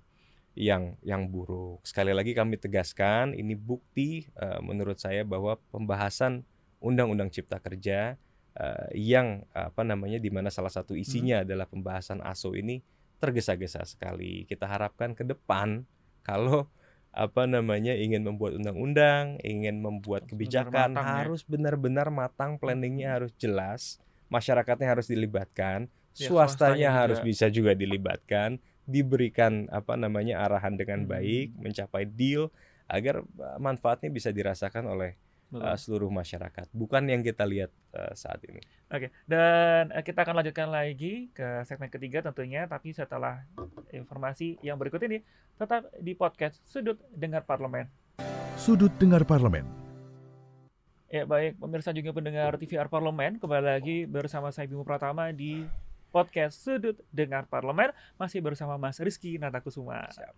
yang 0.58 0.98
yang 1.06 1.30
buruk. 1.30 1.86
Sekali 1.86 2.10
lagi 2.10 2.34
kami 2.34 2.58
tegaskan 2.58 3.30
ini 3.30 3.54
bukti 3.54 4.26
uh, 4.42 4.58
menurut 4.58 4.98
saya 4.98 5.22
bahwa 5.22 5.54
pembahasan 5.70 6.42
Undang-Undang 6.82 7.30
Cipta 7.30 7.62
Kerja 7.62 8.18
uh, 8.58 8.90
yang 8.92 9.46
apa 9.54 9.86
namanya 9.86 10.18
di 10.18 10.28
mana 10.28 10.50
salah 10.50 10.70
satu 10.70 10.98
isinya 10.98 11.46
adalah 11.46 11.64
pembahasan 11.70 12.20
ASO 12.20 12.52
ini 12.58 12.82
tergesa-gesa 13.22 13.82
sekali. 13.86 14.44
Kita 14.46 14.66
harapkan 14.66 15.14
ke 15.14 15.22
depan 15.26 15.86
kalau 16.22 16.66
apa 17.14 17.48
namanya 17.48 17.96
ingin 17.96 18.22
membuat 18.22 18.58
undang-undang, 18.60 19.40
ingin 19.42 19.80
membuat 19.80 20.28
kebijakan 20.28 20.94
matang 20.94 21.06
ya. 21.06 21.14
harus 21.24 21.42
benar-benar 21.42 22.12
matang, 22.12 22.60
planningnya 22.60 23.16
harus 23.16 23.32
jelas, 23.40 23.98
masyarakatnya 24.30 24.86
harus 24.86 25.08
dilibatkan, 25.08 25.88
Ya, 26.18 26.30
swastanya 26.30 26.90
swastanya 26.90 26.90
harus 26.94 27.18
juga. 27.22 27.26
bisa 27.30 27.46
juga 27.50 27.72
dilibatkan, 27.78 28.58
diberikan 28.86 29.66
apa 29.70 29.94
namanya 29.94 30.42
arahan 30.46 30.74
dengan 30.74 31.06
Hmm. 31.06 31.10
baik, 31.10 31.54
mencapai 31.58 32.04
deal 32.06 32.50
agar 32.86 33.22
uh, 33.22 33.58
manfaatnya 33.60 34.10
bisa 34.10 34.30
dirasakan 34.34 34.86
oleh 34.88 35.14
Betul. 35.48 35.64
uh, 35.64 35.76
seluruh 35.80 36.10
masyarakat, 36.12 36.68
bukan 36.76 37.08
yang 37.08 37.24
kita 37.24 37.48
lihat 37.48 37.72
uh, 37.96 38.12
saat 38.12 38.36
ini. 38.44 38.60
Oke, 38.92 39.08
dan 39.24 39.88
eh, 39.96 40.04
kita 40.04 40.20
akan 40.20 40.44
lanjutkan 40.44 40.68
lagi 40.68 41.32
ke 41.32 41.64
segmen 41.64 41.88
ketiga 41.88 42.20
tentunya, 42.20 42.68
tapi 42.68 42.92
setelah 42.92 43.48
informasi 43.88 44.60
yang 44.60 44.76
berikut 44.76 45.00
ini 45.08 45.24
tetap 45.56 45.88
di 45.96 46.12
podcast 46.12 46.60
Sudut 46.68 47.00
Dengar 47.16 47.48
Parlemen. 47.48 47.88
Sudut 48.60 48.92
Dengar 49.00 49.24
Parlemen. 49.24 49.64
Ya 51.08 51.24
baik, 51.24 51.56
pemirsa 51.56 51.96
juga 51.96 52.12
pendengar 52.12 52.60
TVR 52.60 52.92
Parlemen, 52.92 53.40
kembali 53.40 53.64
lagi 53.64 54.04
bersama 54.04 54.52
saya 54.52 54.68
Bimo 54.68 54.84
Pratama 54.84 55.32
di 55.32 55.64
podcast 56.12 56.60
Sudut 56.60 57.00
Dengar 57.08 57.48
Parlemen, 57.48 57.96
masih 58.20 58.44
bersama 58.44 58.76
Mas 58.76 59.00
Rizky 59.00 59.40
Natakusuma. 59.40 60.12
Siap. 60.12 60.36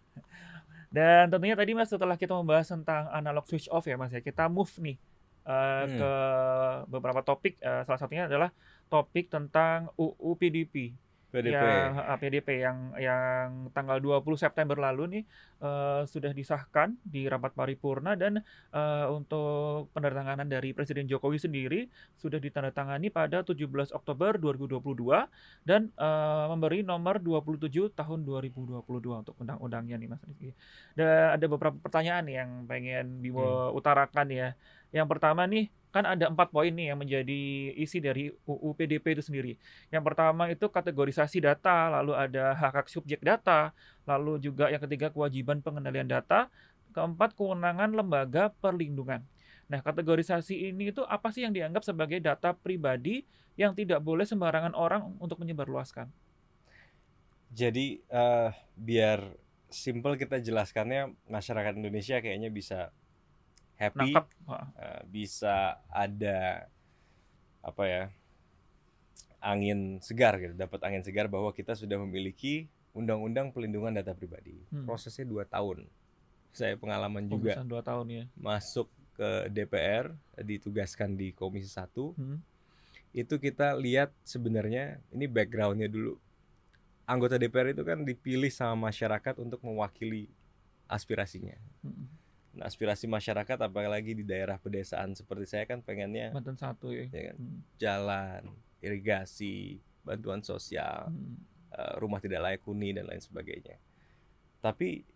Dan 0.91 1.31
tentunya 1.31 1.55
tadi 1.55 1.71
Mas 1.71 1.87
setelah 1.87 2.19
kita 2.19 2.35
membahas 2.35 2.67
tentang 2.67 3.07
analog 3.15 3.47
switch 3.47 3.71
off 3.71 3.87
ya 3.87 3.95
Mas 3.95 4.11
ya, 4.11 4.19
kita 4.19 4.51
move 4.51 4.71
nih 4.83 4.99
eh, 5.41 5.85
Hmm. 5.87 5.97
ke 5.97 6.13
beberapa 6.91 7.25
topik, 7.25 7.57
eh, 7.63 7.83
salah 7.87 7.97
satunya 7.97 8.29
adalah 8.29 8.51
topik 8.91 9.31
tentang 9.31 9.89
UU 9.97 10.37
PDP. 10.37 10.93
PDP. 11.31 11.55
Yang 11.55 11.93
PDP 12.21 12.49
yang 12.67 12.79
yang 12.99 13.49
tanggal 13.71 14.03
20 14.03 14.27
September 14.35 14.77
lalu 14.77 15.19
nih 15.19 15.23
eh, 15.63 16.03
sudah 16.05 16.35
disahkan 16.35 16.99
di 17.07 17.31
rapat 17.31 17.55
paripurna 17.55 18.19
dan 18.19 18.43
eh, 18.75 19.07
untuk 19.09 19.89
penandatanganan 19.95 20.51
dari 20.51 20.75
Presiden 20.75 21.07
Jokowi 21.07 21.39
sendiri 21.39 21.81
sudah 22.19 22.43
ditandatangani 22.43 23.09
pada 23.15 23.47
17 23.47 23.95
Oktober 23.95 24.37
2022 24.43 24.83
dan 25.65 25.89
eh, 25.95 26.47
memberi 26.51 26.83
nomor 26.83 27.23
27 27.23 27.95
tahun 27.95 28.19
2022 28.27 28.83
untuk 29.23 29.35
undang-undangnya 29.39 29.97
nih 29.97 30.09
Mas 30.11 30.23
Rizky. 30.27 30.51
Dan 30.99 31.39
ada 31.39 31.47
beberapa 31.47 31.79
pertanyaan 31.79 32.27
yang 32.27 32.51
pengen 32.67 33.23
Bimo 33.23 33.71
utarakan 33.73 34.27
ya. 34.29 34.49
Yang 34.91 35.07
pertama 35.07 35.47
nih 35.47 35.71
kan 35.91 36.07
ada 36.07 36.31
empat 36.31 36.55
poin 36.55 36.71
nih 36.71 36.95
yang 36.95 36.99
menjadi 37.03 37.43
isi 37.75 37.99
dari 37.99 38.31
UU 38.47 38.75
PDP 38.79 39.19
itu 39.19 39.23
sendiri. 39.27 39.53
Yang 39.91 40.03
pertama 40.07 40.47
itu 40.47 40.71
kategorisasi 40.71 41.43
data, 41.43 41.91
lalu 42.01 42.15
ada 42.15 42.55
hak 42.55 42.73
hak 42.83 42.87
subjek 42.87 43.21
data, 43.21 43.75
lalu 44.07 44.39
juga 44.39 44.71
yang 44.71 44.79
ketiga 44.83 45.11
kewajiban 45.11 45.59
pengendalian 45.59 46.07
data, 46.07 46.47
keempat 46.95 47.35
kewenangan 47.35 47.91
lembaga 47.91 48.55
perlindungan. 48.63 49.27
Nah, 49.71 49.83
kategorisasi 49.83 50.71
ini 50.71 50.91
itu 50.91 51.03
apa 51.07 51.31
sih 51.31 51.47
yang 51.47 51.55
dianggap 51.55 51.87
sebagai 51.87 52.19
data 52.19 52.55
pribadi 52.55 53.23
yang 53.55 53.75
tidak 53.75 54.03
boleh 54.03 54.27
sembarangan 54.27 54.75
orang 54.75 55.15
untuk 55.23 55.39
menyebarluaskan? 55.43 56.11
Jadi 57.51 57.99
eh, 57.99 58.51
biar 58.79 59.19
simple 59.71 60.19
kita 60.19 60.43
jelaskannya 60.43 61.15
masyarakat 61.31 61.79
Indonesia 61.79 62.19
kayaknya 62.19 62.51
bisa 62.51 62.91
happy, 63.81 64.13
eh, 64.13 65.01
bisa 65.09 65.81
ada 65.89 66.69
apa 67.65 67.83
ya 67.89 68.05
angin 69.41 69.97
segar 70.05 70.37
gitu, 70.37 70.53
dapat 70.53 70.81
angin 70.85 71.01
segar 71.01 71.25
bahwa 71.33 71.49
kita 71.57 71.73
sudah 71.73 71.97
memiliki 71.97 72.69
undang-undang 72.93 73.49
pelindungan 73.57 73.97
data 73.97 74.13
pribadi. 74.13 74.61
Hmm. 74.69 74.85
Prosesnya 74.85 75.25
dua 75.25 75.49
tahun. 75.49 75.89
Saya 76.53 76.77
pengalaman 76.77 77.25
juga 77.25 77.57
dua 77.65 77.81
tahun 77.81 78.07
ya. 78.11 78.25
masuk 78.37 78.91
ke 79.17 79.49
DPR, 79.53 80.13
ditugaskan 80.41 81.17
di 81.17 81.33
Komisi 81.33 81.69
1 81.69 82.17
Hmm. 82.17 82.41
itu 83.13 83.37
kita 83.37 83.77
lihat 83.77 84.13
sebenarnya 84.25 84.97
ini 85.13 85.29
backgroundnya 85.29 85.91
dulu 85.91 86.17
anggota 87.05 87.37
DPR 87.37 87.75
itu 87.75 87.83
kan 87.83 88.01
dipilih 88.07 88.49
sama 88.55 88.89
masyarakat 88.89 89.35
untuk 89.43 89.61
mewakili 89.67 90.31
aspirasinya. 90.87 91.57
Hmm. 91.83 92.07
Aspirasi 92.59 93.07
masyarakat 93.07 93.55
apalagi 93.63 94.19
di 94.19 94.27
daerah 94.27 94.59
pedesaan 94.59 95.15
seperti 95.15 95.47
saya 95.47 95.65
kan 95.71 95.87
pengennya 95.87 96.35
Banten 96.35 96.59
satu 96.59 96.91
ya. 96.91 97.07
ya 97.15 97.31
kan, 97.31 97.37
Hmm. 97.39 97.59
jalan, 97.79 98.43
irigasi, 98.83 99.79
bantuan 100.03 100.43
sosial, 100.43 101.15
Hmm. 101.15 101.39
eh, 101.71 101.95
rumah 102.03 102.19
tidak 102.19 102.43
layak 102.43 102.63
huni 102.67 102.91
dan 102.91 103.07
lain 103.07 103.23
sebagainya. 103.23 103.79
Tapi 104.59 105.07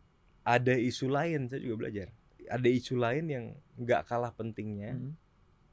ada 0.47 0.79
isu 0.79 1.11
lain 1.11 1.51
saya 1.51 1.59
juga 1.59 1.77
belajar. 1.89 2.09
Ada 2.47 2.69
isu 2.71 2.95
lain 2.95 3.25
yang 3.27 3.45
nggak 3.75 4.07
kalah 4.07 4.31
pentingnya 4.31 4.95
Hmm. 4.95 5.19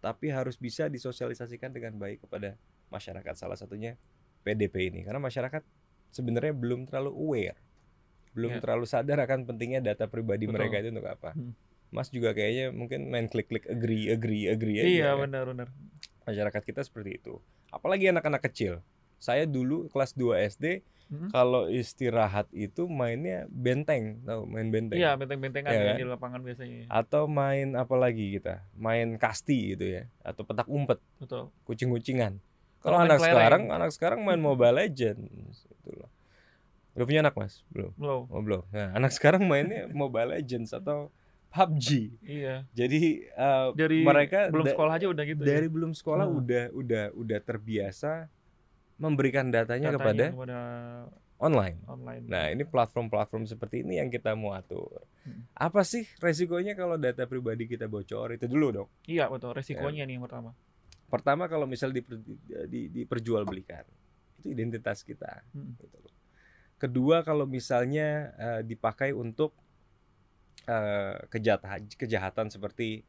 tapi 0.02 0.34
harus 0.34 0.58
bisa 0.58 0.90
disosialisasikan 0.90 1.70
dengan 1.70 1.94
baik 1.94 2.26
kepada 2.26 2.58
masyarakat 2.90 3.38
salah 3.38 3.54
satunya 3.54 3.94
PDP 4.42 4.90
ini 4.90 5.06
karena 5.06 5.22
masyarakat 5.22 5.62
sebenarnya 6.10 6.58
belum 6.58 6.90
terlalu 6.90 7.14
aware 7.14 7.60
belum 8.32 8.52
Ya. 8.52 8.60
terlalu 8.60 8.86
sadar 8.86 9.20
akan 9.20 9.44
pentingnya 9.44 9.82
data 9.82 10.06
pribadi 10.06 10.46
Betul. 10.46 10.56
mereka 10.58 10.76
itu 10.78 10.90
untuk 10.90 11.06
apa 11.06 11.32
Hmm. 11.32 11.54
Mas 11.90 12.08
juga 12.08 12.32
kayaknya 12.32 12.72
mungkin 12.72 13.08
main 13.08 13.28
klik-klik 13.28 13.68
agree 13.68 14.08
agree 14.08 14.48
agree 14.48 14.78
aja 14.78 14.88
Iya 14.88 15.10
kan. 15.12 15.28
benar-benar. 15.28 15.68
masyarakat 16.22 16.62
kita 16.64 16.82
seperti 16.82 17.18
itu 17.18 17.42
apalagi 17.70 18.08
anak-anak 18.08 18.40
kecil 18.42 18.80
saya 19.18 19.44
dulu 19.44 19.86
kelas 19.88 20.14
2 20.14 20.40
SD 20.42 20.82
Hmm. 21.08 21.28
kalau 21.28 21.68
istirahat 21.68 22.48
itu 22.50 22.88
mainnya 22.88 23.44
benteng 23.48 24.24
tahu 24.24 24.48
main 24.48 24.72
benteng 24.72 24.96
Iya 24.96 25.12
benteng-bentengan 25.14 25.68
Iya 25.68 25.76
ya 25.78 25.86
kan? 25.86 25.98
di 25.98 26.06
lapangan 26.08 26.40
biasanya. 26.40 26.88
atau 26.88 27.28
main 27.28 27.76
apa 27.76 27.96
lagi 27.96 28.32
kita 28.32 28.64
main 28.74 29.18
kasti 29.18 29.76
gitu 29.76 29.92
ya 29.92 30.08
atau 30.22 30.42
petak 30.42 30.66
umpet 30.66 31.04
Betul. 31.18 31.52
kucing-kucingan. 31.64 32.40
Kalau 32.80 32.98
anak 32.98 33.20
kelereng. 33.20 33.36
sekarang, 33.36 33.64
anak 33.70 33.92
sekarang 33.92 34.20
main 34.22 34.40
Mobile 34.48 34.74
Legends. 34.74 35.68
Itu 35.68 35.92
loh. 35.94 36.08
Udah 36.92 37.06
punya 37.06 37.22
anak 37.22 37.36
mas? 37.36 37.64
Belum. 37.68 37.92
Belum. 37.96 38.22
Oh 38.28 38.42
belum. 38.42 38.64
Nah, 38.68 38.92
anak 38.94 39.12
sekarang 39.12 39.44
mainnya 39.44 39.88
Mobile 39.88 40.36
Legends 40.36 40.72
atau 40.72 41.08
PUBG. 41.50 41.88
Iya. 42.22 42.64
Jadi 42.72 43.26
eh, 43.26 43.68
Dari 43.74 44.04
mereka 44.04 44.48
belum 44.48 44.66
da- 44.66 44.72
sekolah 44.72 44.94
aja 44.96 45.08
udah 45.08 45.24
gitu. 45.24 45.42
dari 45.42 45.68
ya. 45.68 45.72
belum 45.72 45.92
sekolah 45.92 46.26
Hmm. 46.26 46.40
udah 46.40 46.64
udah 46.72 47.04
udah 47.14 47.40
terbiasa 47.40 48.28
memberikan 48.96 49.50
datanya, 49.50 49.92
Datanya 49.92 49.98
kepada 49.98 50.26
kepada 50.30 50.60
online. 51.38 51.78
online. 51.88 52.24
Nah, 52.24 52.46
ini 52.48 52.64
platform-platform 52.64 53.50
seperti 53.50 53.82
ini 53.82 53.98
yang 53.98 54.08
kita 54.08 54.32
mau 54.32 54.54
atur. 54.54 55.02
Hmm. 55.24 55.48
Apa 55.52 55.82
sih 55.82 56.06
resikonya 56.18 56.72
kalau 56.72 56.96
data 56.96 57.26
pribadi 57.26 57.66
kita 57.66 57.88
bocor? 57.88 58.32
Itu 58.32 58.46
dulu 58.46 58.68
dong. 58.72 58.90
Iya 59.04 59.28
betul. 59.28 59.52
Resikonya 59.52 60.06
nih 60.06 60.16
yang 60.16 60.24
pertama. 60.24 60.54
Pertama 61.08 61.48
kalau 61.48 61.66
misal 61.66 61.92
diper, 61.92 62.16
di, 62.68 62.88
diperjualbelikan, 62.90 63.84
itu 64.40 64.48
identitas 64.50 65.02
kita. 65.02 65.44
Hmm. 65.52 65.76
gitu. 65.76 65.98
Kedua 66.82 67.22
kalau 67.22 67.46
misalnya 67.46 68.08
eh, 68.36 68.62
dipakai 68.64 69.14
untuk 69.14 69.54
eh, 70.64 71.16
kejahatan 71.28 71.86
kejahatan 71.92 72.48
seperti 72.48 73.06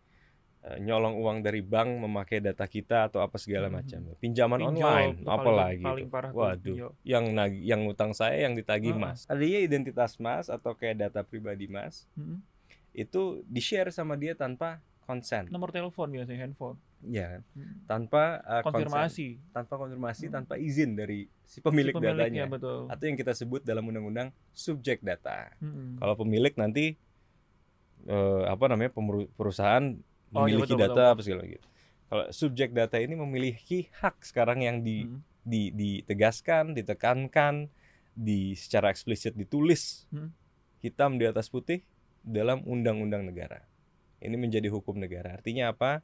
eh, 0.62 0.78
nyolong 0.78 1.16
uang 1.16 1.38
dari 1.40 1.58
bank 1.58 1.98
memakai 1.98 2.38
data 2.38 2.64
kita 2.66 3.08
atau 3.08 3.18
apa 3.18 3.35
segala 3.35 3.66
Mhm. 3.66 3.74
macam. 3.74 4.00
Pinjaman 4.16 4.61
Pinjol 4.61 4.70
online 4.78 5.12
paling- 5.16 5.26
apalagi. 5.26 5.82
paling 5.82 6.08
parah 6.08 6.30
Waduh, 6.30 6.61
pinjol. 6.62 6.92
yang 7.02 7.24
nagi, 7.30 7.61
yang 7.62 7.82
utang 7.85 8.12
saya 8.12 8.44
yang 8.44 8.52
ditagih 8.52 8.92
Heeh. 8.92 9.02
Mas. 9.02 9.24
Adanya 9.26 9.58
identitas 9.58 10.12
Mas 10.16 10.46
atau 10.46 10.72
kayak 10.72 11.02
data 11.02 11.20
pribadi 11.22 11.66
Mas 11.66 12.04
Mm-mm. 12.12 12.38
itu 12.92 13.22
di-share 13.44 13.88
sama 13.88 14.14
dia 14.14 14.32
tanpa 14.35 14.78
konsen. 15.03 15.51
Nomor 15.51 15.69
telepon 15.69 16.09
biasanya 16.09 16.41
handphone. 16.41 16.79
Ya 17.03 17.37
kan? 17.37 17.43
Mm. 17.53 17.75
Tanpa 17.85 18.23
konsen. 18.62 18.87
Konfirmasi. 18.87 19.29
tanpa 19.51 19.75
konfirmasi, 19.77 20.25
Hmm. 20.25 20.35
tanpa 20.35 20.55
izin 20.57 20.95
dari 20.95 21.27
si 21.43 21.59
Si 21.59 21.59
pemilik 21.59 21.91
pemiliknya, 21.91 22.15
datanya. 22.17 22.45
betul. 22.47 22.87
Atau 22.87 23.05
yang 23.05 23.19
kita 23.19 23.33
sebut 23.33 23.61
dalam 23.61 23.85
undang-undang 23.85 24.31
subjek 24.53 25.03
data. 25.03 25.51
Mm-mm. 25.59 25.99
Kalau 25.99 26.15
pemilik 26.17 26.55
nanti 26.55 26.95
eh, 28.03 28.43
apa 28.45 28.65
namanya 28.67 28.91
perusahaan 29.31 29.95
Oh, 30.33 30.49
iya, 30.49 30.57
memiliki 30.57 30.73
betul, 30.73 30.81
data 30.81 30.95
betul. 30.97 31.12
apa 31.12 31.21
segala 31.21 31.43
gitu. 31.45 31.67
Kalau 32.09 32.25
subjek 32.31 32.71
data 32.73 32.97
ini 32.97 33.15
memiliki 33.15 33.93
hak 33.95 34.21
sekarang 34.23 34.61
yang 34.61 34.81
di, 34.81 35.05
Mm. 35.05 35.19
di 35.43 35.62
ditegaskan, 35.71 36.73
ditekankan, 36.73 37.69
di 38.12 38.53
secara 38.53 38.88
eksplisit 38.88 39.33
ditulis 39.33 40.05
Hmm. 40.09 40.29
hitam 40.79 41.17
di 41.17 41.25
atas 41.25 41.49
putih 41.49 41.81
dalam 42.21 42.61
undang-undang 42.62 43.25
negara. 43.25 43.65
Ini 44.22 44.37
menjadi 44.38 44.70
hukum 44.70 44.96
negara. 44.96 45.35
Artinya 45.35 45.74
apa? 45.74 46.00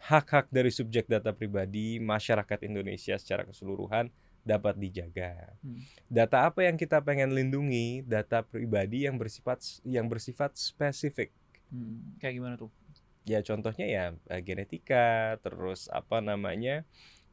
Hak-hak 0.00 0.48
dari 0.48 0.72
subjek 0.72 1.04
data 1.04 1.36
pribadi 1.36 2.00
masyarakat 2.00 2.64
Indonesia 2.64 3.20
secara 3.20 3.44
keseluruhan 3.44 4.08
dapat 4.40 4.80
dijaga. 4.80 5.52
Hmm. 5.60 5.84
Data 6.08 6.48
apa 6.48 6.64
yang 6.64 6.80
kita 6.80 7.04
pengen 7.04 7.36
lindungi? 7.36 8.00
Data 8.08 8.40
pribadi 8.40 9.04
yang 9.04 9.20
bersifat 9.20 9.60
yang 9.84 10.08
bersifat 10.08 10.56
spesifik. 10.56 11.28
Mm. 11.68 12.16
Kayak 12.18 12.34
gimana 12.40 12.54
tuh? 12.56 12.72
Ya 13.28 13.44
contohnya 13.44 13.86
ya 13.86 14.04
eh, 14.32 14.40
genetika, 14.40 15.36
terus 15.44 15.86
apa 15.92 16.24
namanya? 16.24 16.82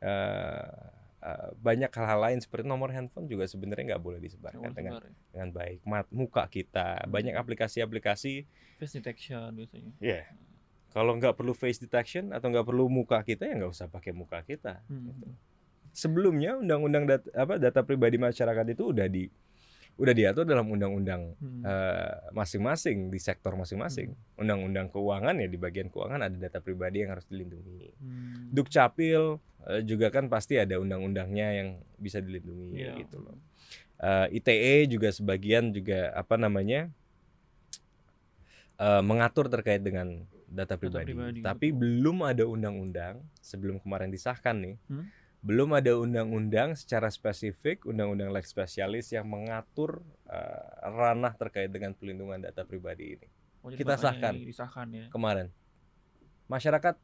eh, 0.04 0.97
eh, 1.18 1.50
banyak 1.58 1.90
hal-hal 1.90 2.20
lain 2.22 2.40
seperti 2.40 2.66
nomor 2.66 2.94
handphone 2.94 3.26
juga 3.26 3.50
sebenarnya 3.50 3.96
nggak 3.96 4.04
boleh 4.04 4.20
disebarkan 4.22 4.70
Nomor 4.70 4.78
dengan 4.78 4.94
sebar 4.98 5.06
ya. 5.10 5.14
dengan 5.34 5.50
baik. 5.52 5.80
Mat, 5.84 6.06
muka 6.14 6.44
kita, 6.48 6.88
Hmm. 7.04 7.10
banyak 7.10 7.34
aplikasi-aplikasi 7.34 8.34
Face 8.78 8.94
detection 8.94 9.50
biasanya. 9.58 9.92
Ya. 9.98 10.30
Kalau 10.94 11.18
nggak 11.18 11.34
perlu 11.34 11.54
face 11.54 11.78
detection 11.78 12.30
atau 12.30 12.50
nggak 12.50 12.66
perlu 12.66 12.86
muka 12.90 13.22
kita 13.22 13.46
ya 13.46 13.54
nggak 13.58 13.74
usah 13.74 13.90
pakai 13.90 14.14
muka 14.14 14.42
kita. 14.42 14.82
Mm. 14.86 15.10
Gitu. 15.10 15.28
Sebelumnya 15.94 16.58
undang-undang 16.58 17.10
data, 17.10 17.26
apa 17.34 17.58
data 17.58 17.82
pribadi 17.82 18.22
masyarakat 18.22 18.66
itu 18.70 18.94
udah 18.94 19.10
di 19.10 19.26
udah 19.98 20.14
diatur 20.14 20.46
dalam 20.46 20.70
undang-undang 20.70 21.34
Mm. 21.42 21.62
eh, 21.66 22.14
masing-masing 22.32 23.10
di 23.10 23.18
sektor 23.18 23.54
masing-masing. 23.54 24.14
Undang-undang 24.38 24.88
keuangan 24.88 25.34
ya 25.36 25.50
di 25.50 25.58
bagian 25.58 25.90
keuangan 25.90 26.22
ada 26.22 26.36
data 26.38 26.62
pribadi 26.62 27.02
yang 27.02 27.18
harus 27.18 27.26
dilindungi. 27.26 27.98
Mm. 27.98 28.54
Dukcapil 28.54 29.42
eh, 29.68 29.82
juga 29.84 30.14
kan 30.14 30.30
pasti 30.30 30.56
ada 30.56 30.78
undang-undangnya 30.78 31.48
yang 31.52 31.70
bisa 31.98 32.22
dilindungi 32.22 32.78
Iya. 32.78 32.94
gitu 33.02 33.20
loh. 33.20 33.36
Eh, 33.98 34.38
ITE 34.38 34.86
juga 34.88 35.10
sebagian 35.10 35.74
juga 35.74 36.14
apa 36.14 36.38
namanya 36.38 36.94
eh, 38.78 39.02
mengatur 39.02 39.50
terkait 39.50 39.82
dengan 39.82 40.22
data 40.48 40.78
pribadi. 40.78 41.12
pribadi, 41.12 41.40
Tapi 41.42 41.74
belum 41.74 42.24
ada 42.24 42.46
undang-undang 42.46 43.20
sebelum 43.42 43.82
kemarin 43.82 44.08
disahkan 44.08 44.56
nih. 44.56 44.76
Hmm? 44.88 45.06
Belum 45.46 45.70
ada 45.78 45.94
undang-undang 45.96 46.74
secara 46.74 47.08
spesifik, 47.14 47.86
undang-undang 47.86 48.34
leg 48.34 48.44
spesialis 48.44 49.14
yang 49.14 49.30
mengatur 49.30 50.02
eh, 50.28 50.68
ranah 50.84 51.34
terkait 51.38 51.70
dengan 51.70 51.94
pelindungan 51.94 52.42
data 52.42 52.66
pribadi 52.66 53.16
ini 53.16 53.28
Oh, 53.68 53.74
kita 53.76 54.00
sahkan. 54.00 54.34
Disahkan 54.48 54.88
ya. 54.96 55.06
kemarin. 55.12 55.52
Masyarakat 56.48 56.96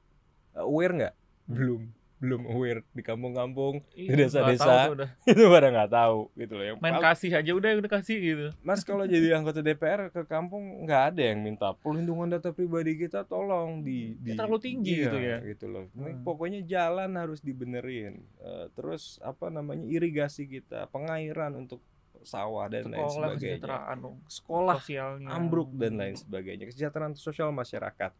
eh, 0.55 0.63
aware 0.63 0.93
nggak? 0.95 1.15
Hmm. 1.43 1.53
Belum, 1.59 1.81
belum 2.23 2.47
aware 2.47 2.87
di 2.89 3.03
kampung-kampung 3.03 3.83
Iya, 3.91 4.07
di 4.07 4.15
desa-desa. 4.17 4.95
itu 5.27 5.43
pada 5.45 5.67
nggak 5.67 5.91
tahu 5.91 6.31
gitu 6.33 6.53
loh. 6.53 6.65
Yang 6.65 6.77
Main 6.79 6.97
kasih 6.97 7.31
aja 7.33 7.51
udah 7.51 7.69
udah 7.75 7.91
kasih 7.91 8.17
gitu. 8.17 8.47
Mas 8.61 8.81
kalau 8.81 9.03
jadi 9.03 9.27
anggota 9.37 9.59
DPR 9.59 10.07
ke 10.07 10.23
kampung 10.23 10.87
nggak 10.87 11.03
ada 11.11 11.21
yang 11.21 11.39
minta 11.39 11.75
pelindungan 11.75 12.31
data 12.31 12.49
pribadi 12.49 12.95
kita 12.97 13.23
tolong 13.23 13.81
di, 13.81 14.15
di 14.17 14.33
terlalu 14.33 14.57
tinggi 14.57 14.93
Iya, 14.95 15.03
gitu 15.03 15.17
ya. 15.19 15.37
gitu 15.45 15.65
loh. 15.67 15.85
Hmm. 15.91 16.23
Pokoknya 16.23 16.63
jalan 16.63 17.11
harus 17.13 17.39
dibenerin. 17.39 18.23
Eh, 18.39 18.65
terus 18.71 19.19
apa 19.19 19.47
namanya 19.47 19.83
irigasi 19.83 20.47
kita, 20.47 20.87
pengairan 20.87 21.53
untuk 21.57 21.83
sawah 22.21 22.65
dan 22.65 22.87
lain 22.87 23.03
Sekolah 23.03 23.11
sebagainya. 23.11 23.35
kesejahteraan 23.59 23.97
dong. 23.99 24.15
Sekolah 24.25 24.77
Sosialnya. 24.79 25.27
ambruk 25.29 25.69
dan 25.73 25.93
lain 25.93 26.15
sebagainya. 26.15 26.63
Kesejahteraan 26.65 27.13
sosial 27.13 27.51
masyarakat. 27.51 28.11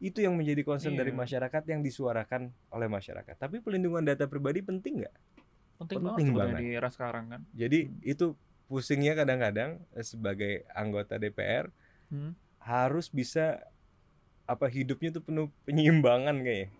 Itu 0.00 0.18
yang 0.18 0.32
menjadi 0.32 0.64
concern 0.64 0.96
dari 0.96 1.12
Iya. 1.12 1.20
masyarakat 1.20 1.62
yang 1.68 1.80
disuarakan 1.80 2.48
oleh 2.70 2.88
masyarakat. 2.88 3.36
Tapi 3.36 3.60
pelindungan 3.60 4.00
data 4.02 4.24
pribadi 4.24 4.58
penting 4.60 5.04
nggak? 5.04 5.14
Penting, 5.76 6.00
Penting 6.00 6.28
banget 6.32 6.56
banget. 6.56 6.60
di 6.60 6.66
era 6.72 6.88
sekarang 6.88 7.24
kan. 7.28 7.40
Jadi 7.52 7.78
Hmm. 7.84 8.00
itu 8.02 8.26
pusingnya 8.64 9.12
kadang-kadang 9.14 9.84
eh, 9.92 10.02
sebagai 10.02 10.64
anggota 10.70 11.16
DPR 11.16 11.68
Hmm. 12.08 12.32
harus 12.58 13.06
bisa 13.06 13.60
apa 14.44 14.66
hidupnya 14.66 15.12
tuh 15.12 15.22
penuh 15.22 15.46
penyimbangan 15.62 16.40
kayaknya. 16.40 16.74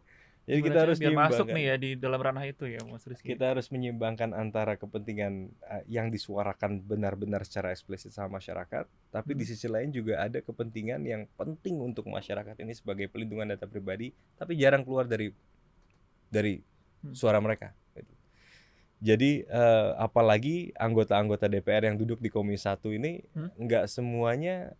Jadi 0.50 0.60
kita 0.66 0.78
harus 0.82 0.98
biar 0.98 1.14
masuk 1.14 1.46
nih 1.48 1.64
ya 1.70 1.74
di 1.78 1.90
dalam 1.94 2.18
ranah 2.18 2.42
itu 2.42 2.66
ya 2.66 2.82
Mas 2.82 3.06
Rizky. 3.06 3.30
Kita 3.30 3.54
harus 3.54 3.70
menyeimbangkan 3.70 4.34
antara 4.34 4.74
kepentingan 4.74 5.46
eh, 5.46 5.82
yang 5.86 6.10
disuarakan 6.10 6.82
benar-benar 6.82 7.46
secara 7.46 7.70
eksplisit 7.70 8.10
sama 8.10 8.42
masyarakat, 8.42 8.84
tapi 9.08 9.30
di 9.32 9.46
Hmm. 9.46 9.50
sisi 9.54 9.70
lain 9.70 9.94
juga 9.94 10.18
ada 10.18 10.42
kepentingan 10.42 11.06
yang 11.06 11.30
penting 11.38 11.78
untuk 11.78 12.10
masyarakat 12.10 12.58
ini 12.58 12.74
sebagai 12.74 13.06
pelindungan 13.06 13.54
data 13.54 13.70
pribadi, 13.70 14.10
tapi 14.34 14.58
jarang 14.58 14.82
keluar 14.82 15.06
dari 15.06 15.30
dari 16.26 16.58
Hmm. 17.00 17.14
suara 17.14 17.38
mereka. 17.38 17.70
gitu. 17.94 18.12
Jadi 19.00 19.46
eh, 19.46 19.88
apalagi 19.96 20.74
anggota-anggota 20.74 21.46
DPR 21.46 21.86
yang 21.86 21.96
duduk 21.96 22.18
di 22.18 22.28
Komisi 22.28 22.66
1 22.66 22.90
ini 22.90 23.22
Hmm. 23.32 23.48
nggak 23.56 23.86
semuanya 23.86 24.74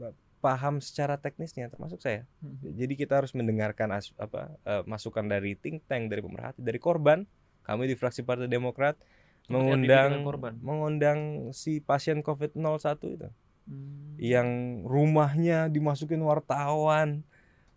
eh, 0.00 0.14
paham 0.44 0.84
secara 0.84 1.16
teknisnya, 1.16 1.72
termasuk 1.72 2.04
saya. 2.04 2.28
Hmm. 2.44 2.60
Jadi 2.60 3.00
kita 3.00 3.16
harus 3.24 3.32
mendengarkan 3.32 3.88
as- 3.96 4.12
apa 4.20 4.52
eh, 4.68 4.84
masukan 4.84 5.24
dari 5.24 5.56
think 5.56 5.88
tank, 5.88 6.12
dari 6.12 6.20
pemerhati, 6.20 6.60
dari 6.60 6.76
korban. 6.76 7.24
Kami 7.64 7.88
di 7.88 7.96
fraksi 7.96 8.20
Partai 8.20 8.44
Demokrat 8.44 9.00
mengundang 9.48 10.20
korban. 10.20 10.52
mengundang 10.60 11.20
si 11.56 11.80
pasien 11.80 12.20
COVID-01 12.20 12.60
itu 13.08 13.28
Hmm. 13.64 14.20
yang 14.20 14.48
rumahnya 14.84 15.72
dimasukin 15.72 16.20
wartawan, 16.20 17.24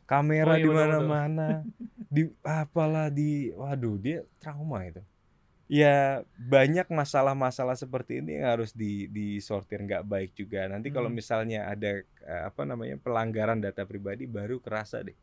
kamera 0.03 0.55
Oh, 0.55 0.59
iya, 0.59 0.63
di 0.63 0.71
mana-mana, 0.71 1.47
di 2.11 2.27
apalah 2.43 3.07
di 3.07 3.55
waduh 3.55 3.95
dia 3.95 4.27
trauma 4.35 4.83
itu. 4.83 4.99
Ya 5.67 6.23
banyak 6.39 6.87
masalah-masalah 6.87 7.75
seperti 7.75 8.23
ini 8.23 8.39
yang 8.39 8.55
harus 8.55 8.71
di 8.71 9.11
disortir 9.11 9.83
nggak 9.83 10.07
baik 10.07 10.31
juga. 10.31 10.63
Nanti 10.71 10.95
kalau 10.95 11.11
Hmm. 11.11 11.19
misalnya 11.19 11.67
ada 11.67 11.99
eh, 12.03 12.41
apa 12.47 12.63
namanya 12.63 12.95
pelanggaran 12.95 13.59
data 13.59 13.83
pribadi 13.83 14.23
baru 14.27 14.63
kerasa 14.63 15.03
deh 15.03 15.15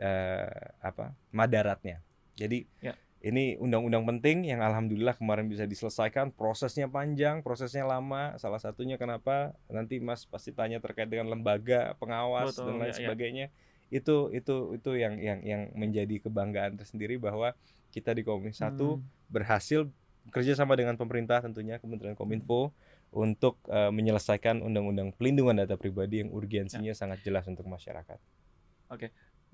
eh, 0.00 0.64
apa 0.80 1.12
madaratnya. 1.30 2.00
Jadi 2.34 2.64
Ya. 2.80 2.96
ini 3.20 3.60
undang-undang 3.60 4.08
penting 4.08 4.48
yang 4.48 4.64
alhamdulillah 4.64 5.20
kemarin 5.20 5.52
bisa 5.52 5.68
diselesaikan. 5.68 6.32
Prosesnya 6.32 6.88
panjang, 6.88 7.44
prosesnya 7.44 7.84
lama. 7.84 8.40
Salah 8.40 8.58
satunya 8.64 8.96
kenapa 8.96 9.52
nanti 9.68 10.00
Mas 10.00 10.24
pasti 10.24 10.48
tanya 10.56 10.80
terkait 10.80 11.12
dengan 11.12 11.28
lembaga 11.28 11.92
pengawas 12.00 12.56
Betul, 12.56 12.72
dan 12.72 12.76
lain 12.80 12.88
ya, 12.88 12.96
ya. 12.96 12.98
sebagainya. 13.04 13.46
Itu 13.92 14.32
itu 14.32 14.80
itu 14.80 14.90
yang 14.96 15.20
yang 15.20 15.44
yang 15.44 15.62
menjadi 15.76 16.24
kebanggaan 16.24 16.80
tersendiri 16.80 17.20
bahwa 17.20 17.52
kita 17.94 18.10
di 18.10 18.26
Komisi 18.26 18.58
Satu 18.58 18.98
Hmm. 18.98 19.06
berhasil 19.30 19.86
bekerja 20.26 20.58
sama 20.58 20.74
dengan 20.74 20.98
pemerintah 20.98 21.38
tentunya 21.38 21.78
Kementerian 21.78 22.18
Kominfo 22.18 22.74
untuk 23.14 23.62
eh, 23.70 23.94
menyelesaikan 23.94 24.58
undang-undang 24.58 25.14
pelindungan 25.14 25.54
data 25.54 25.78
pribadi 25.78 26.26
yang 26.26 26.34
urgensinya 26.34 26.90
Ya. 26.90 26.98
sangat 26.98 27.22
jelas 27.22 27.46
untuk 27.46 27.62
masyarakat. 27.70 28.18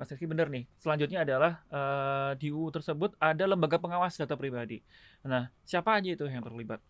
Mas 0.01 0.09
Rizky 0.09 0.25
benar 0.25 0.49
nih. 0.49 0.65
Selanjutnya 0.81 1.29
adalah 1.29 1.61
eh, 1.69 2.33
di 2.41 2.49
UU 2.49 2.73
tersebut 2.73 3.13
ada 3.21 3.45
lembaga 3.45 3.77
pengawas 3.77 4.17
data 4.17 4.33
pribadi. 4.33 4.81
Nah, 5.21 5.53
siapa 5.61 5.93
aja 6.01 6.09
itu 6.09 6.25
yang 6.25 6.41
terlibat? 6.41 6.81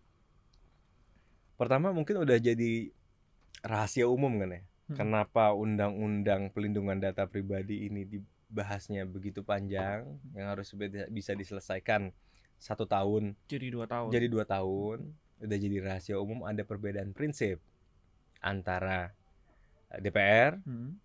Pertama 1.59 1.91
mungkin 1.91 2.23
udah 2.23 2.39
jadi 2.39 2.87
rahasia 3.61 4.07
umum 4.07 4.31
kan 4.39 4.55
ya. 4.55 4.61
Hmm. 4.63 4.95
Kenapa 4.95 5.51
undang-undang 5.51 6.55
pelindungan 6.55 7.03
data 7.03 7.27
pribadi 7.27 7.91
ini 7.91 8.07
dibahasnya 8.51 9.07
begitu 9.07 9.41
panjang 9.41 10.03
yang 10.35 10.51
harus 10.51 10.75
bisa 11.07 11.31
diselesaikan 11.31 12.11
satu 12.59 12.83
tahun 12.83 13.33
Jadi 13.47 13.71
dua 13.71 13.87
tahun. 13.87 14.11
jadi 14.11 14.27
dua 14.27 14.43
tahun 14.43 15.15
udah 15.39 15.57
jadi 15.57 15.77
rahasia 15.79 16.19
umum 16.19 16.43
ada 16.43 16.61
perbedaan 16.61 17.15
prinsip 17.15 17.63
antara 18.39 19.15
eh, 19.89 19.99
DPR 19.99 20.59
Hmm. 20.61 20.99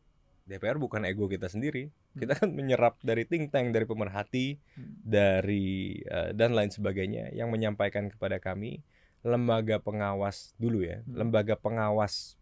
DPR 0.44 0.76
bukan 0.76 1.02
ego 1.02 1.26
kita 1.26 1.46
sendiri 1.46 1.88
kita 2.12 2.34
kan 2.34 2.50
menyerap 2.50 2.96
dari 3.00 3.22
think 3.22 3.48
tank 3.48 3.70
dari 3.70 3.84
pemerhati 3.84 4.58
Hmm. 4.74 4.98
dari 5.00 6.02
eh, 6.02 6.30
dan 6.32 6.52
lain 6.52 6.68
sebagainya 6.68 7.30
yang 7.30 7.48
menyampaikan 7.48 8.10
kepada 8.10 8.36
kami 8.36 8.82
lembaga 9.22 9.78
pengawas 9.78 10.50
dulu 10.56 10.82
ya 10.82 11.00
Hmm. 11.00 11.14
lembaga 11.16 11.54
pengawas 11.54 12.34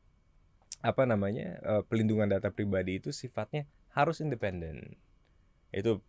apa 0.81 1.05
namanya 1.05 1.61
eh, 1.61 1.83
pelindungan 1.85 2.27
data 2.27 2.49
pribadi 2.49 2.99
itu 2.99 3.13
sifatnya 3.13 3.69
harus 3.95 4.19
independen. 4.19 4.99
Itu 5.71 6.03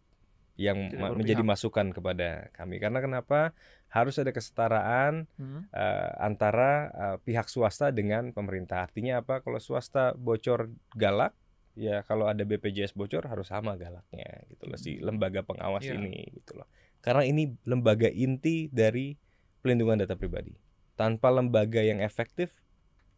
yang 0.56 0.96
ma- 0.96 1.12
menjadi 1.12 1.44
masukan 1.44 1.92
kepada 1.92 2.48
kami. 2.56 2.80
Karena 2.80 3.04
kenapa 3.04 3.52
harus 3.92 4.16
ada 4.18 4.32
kesetaraan 4.32 5.28
Hmm. 5.36 5.68
eh, 5.70 6.12
antara 6.18 6.72
eh, 6.90 7.18
pihak 7.22 7.48
swasta 7.48 7.92
dengan 7.92 8.32
pemerintah. 8.32 8.88
Artinya 8.88 9.22
apa? 9.22 9.40
Kalau 9.40 9.60
swasta 9.60 10.16
bocor 10.16 10.72
galak, 10.96 11.36
ya 11.76 12.02
kalau 12.04 12.26
ada 12.26 12.42
BPJS 12.42 12.96
bocor 12.96 13.28
harus 13.28 13.52
sama 13.52 13.76
galaknya 13.76 14.48
gitu 14.48 14.64
loh 14.64 14.80
si 14.80 14.96
lembaga 15.04 15.44
pengawas 15.44 15.84
Iya. 15.84 16.00
ini 16.00 16.24
gitu 16.32 16.56
loh. 16.56 16.68
Karena 17.04 17.28
ini 17.28 17.52
lembaga 17.68 18.08
inti 18.08 18.72
dari 18.72 19.14
pelindungan 19.60 20.00
data 20.00 20.16
pribadi. 20.16 20.56
Tanpa 20.96 21.28
lembaga 21.28 21.84
yang 21.84 22.00
efektif, 22.00 22.56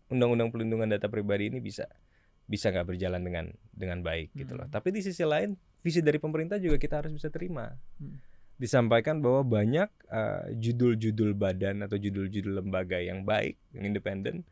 undang-undang 0.10 0.50
pelindungan 0.50 0.90
data 0.90 1.06
pribadi 1.06 1.54
ini 1.54 1.62
bisa 1.62 1.86
bisa 2.48 2.72
nggak 2.72 2.88
berjalan 2.96 3.22
dengan 3.22 3.46
dengan 3.76 4.00
baik 4.02 4.32
gitu 4.34 4.56
loh. 4.56 4.66
Hmm. 4.66 4.74
Tapi 4.74 4.96
di 4.96 5.04
sisi 5.04 5.28
lain 5.28 5.54
visi 5.84 6.00
dari 6.00 6.18
pemerintah 6.18 6.58
juga 6.58 6.80
kita 6.80 7.04
harus 7.04 7.12
bisa 7.14 7.28
terima. 7.28 7.76
Hmm. 8.00 8.18
Disampaikan 8.58 9.22
bahwa 9.22 9.46
banyak 9.46 9.92
eh, 10.10 10.44
judul-judul 10.58 11.38
badan 11.38 11.86
atau 11.86 12.00
judul-judul 12.00 12.64
lembaga 12.64 12.98
yang 12.98 13.22
baik, 13.22 13.60
yang 13.76 13.94
independen, 13.94 14.48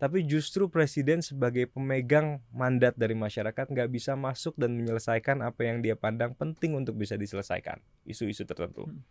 tapi 0.00 0.24
justru 0.24 0.64
presiden 0.72 1.20
sebagai 1.20 1.68
pemegang 1.68 2.40
mandat 2.56 2.96
dari 2.96 3.12
masyarakat 3.12 3.68
nggak 3.68 3.90
bisa 3.92 4.16
masuk 4.16 4.56
dan 4.56 4.72
menyelesaikan 4.72 5.44
apa 5.44 5.60
yang 5.68 5.84
dia 5.84 5.92
pandang 5.92 6.32
penting 6.32 6.72
untuk 6.72 6.96
bisa 6.96 7.20
diselesaikan 7.20 7.76
isu-isu 8.08 8.48
tertentu. 8.48 8.88
Hmm. 8.88 9.04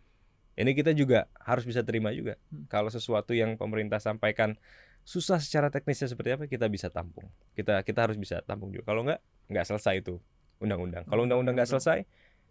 Ini 0.58 0.74
kita 0.74 0.90
juga 0.90 1.30
harus 1.38 1.62
bisa 1.62 1.86
terima 1.86 2.10
juga. 2.10 2.34
Hmm. 2.50 2.66
Kalau 2.66 2.90
sesuatu 2.90 3.38
yang 3.38 3.54
pemerintah 3.54 4.02
sampaikan 4.02 4.58
susah 5.04 5.40
secara 5.42 5.72
teknisnya 5.72 6.06
seperti 6.10 6.36
apa 6.36 6.44
kita 6.46 6.70
bisa 6.70 6.92
tampung. 6.92 7.26
Kita 7.56 7.82
kita 7.82 8.06
harus 8.06 8.16
bisa 8.20 8.40
tampung 8.44 8.70
juga. 8.70 8.90
Kalau 8.90 9.02
nggak 9.06 9.20
nggak 9.50 9.64
selesai 9.66 9.94
itu 10.00 10.20
undang-undang. 10.60 11.08
Kalau 11.08 11.24
undang-undang 11.24 11.56
nggak 11.56 11.70
selesai, 11.70 12.04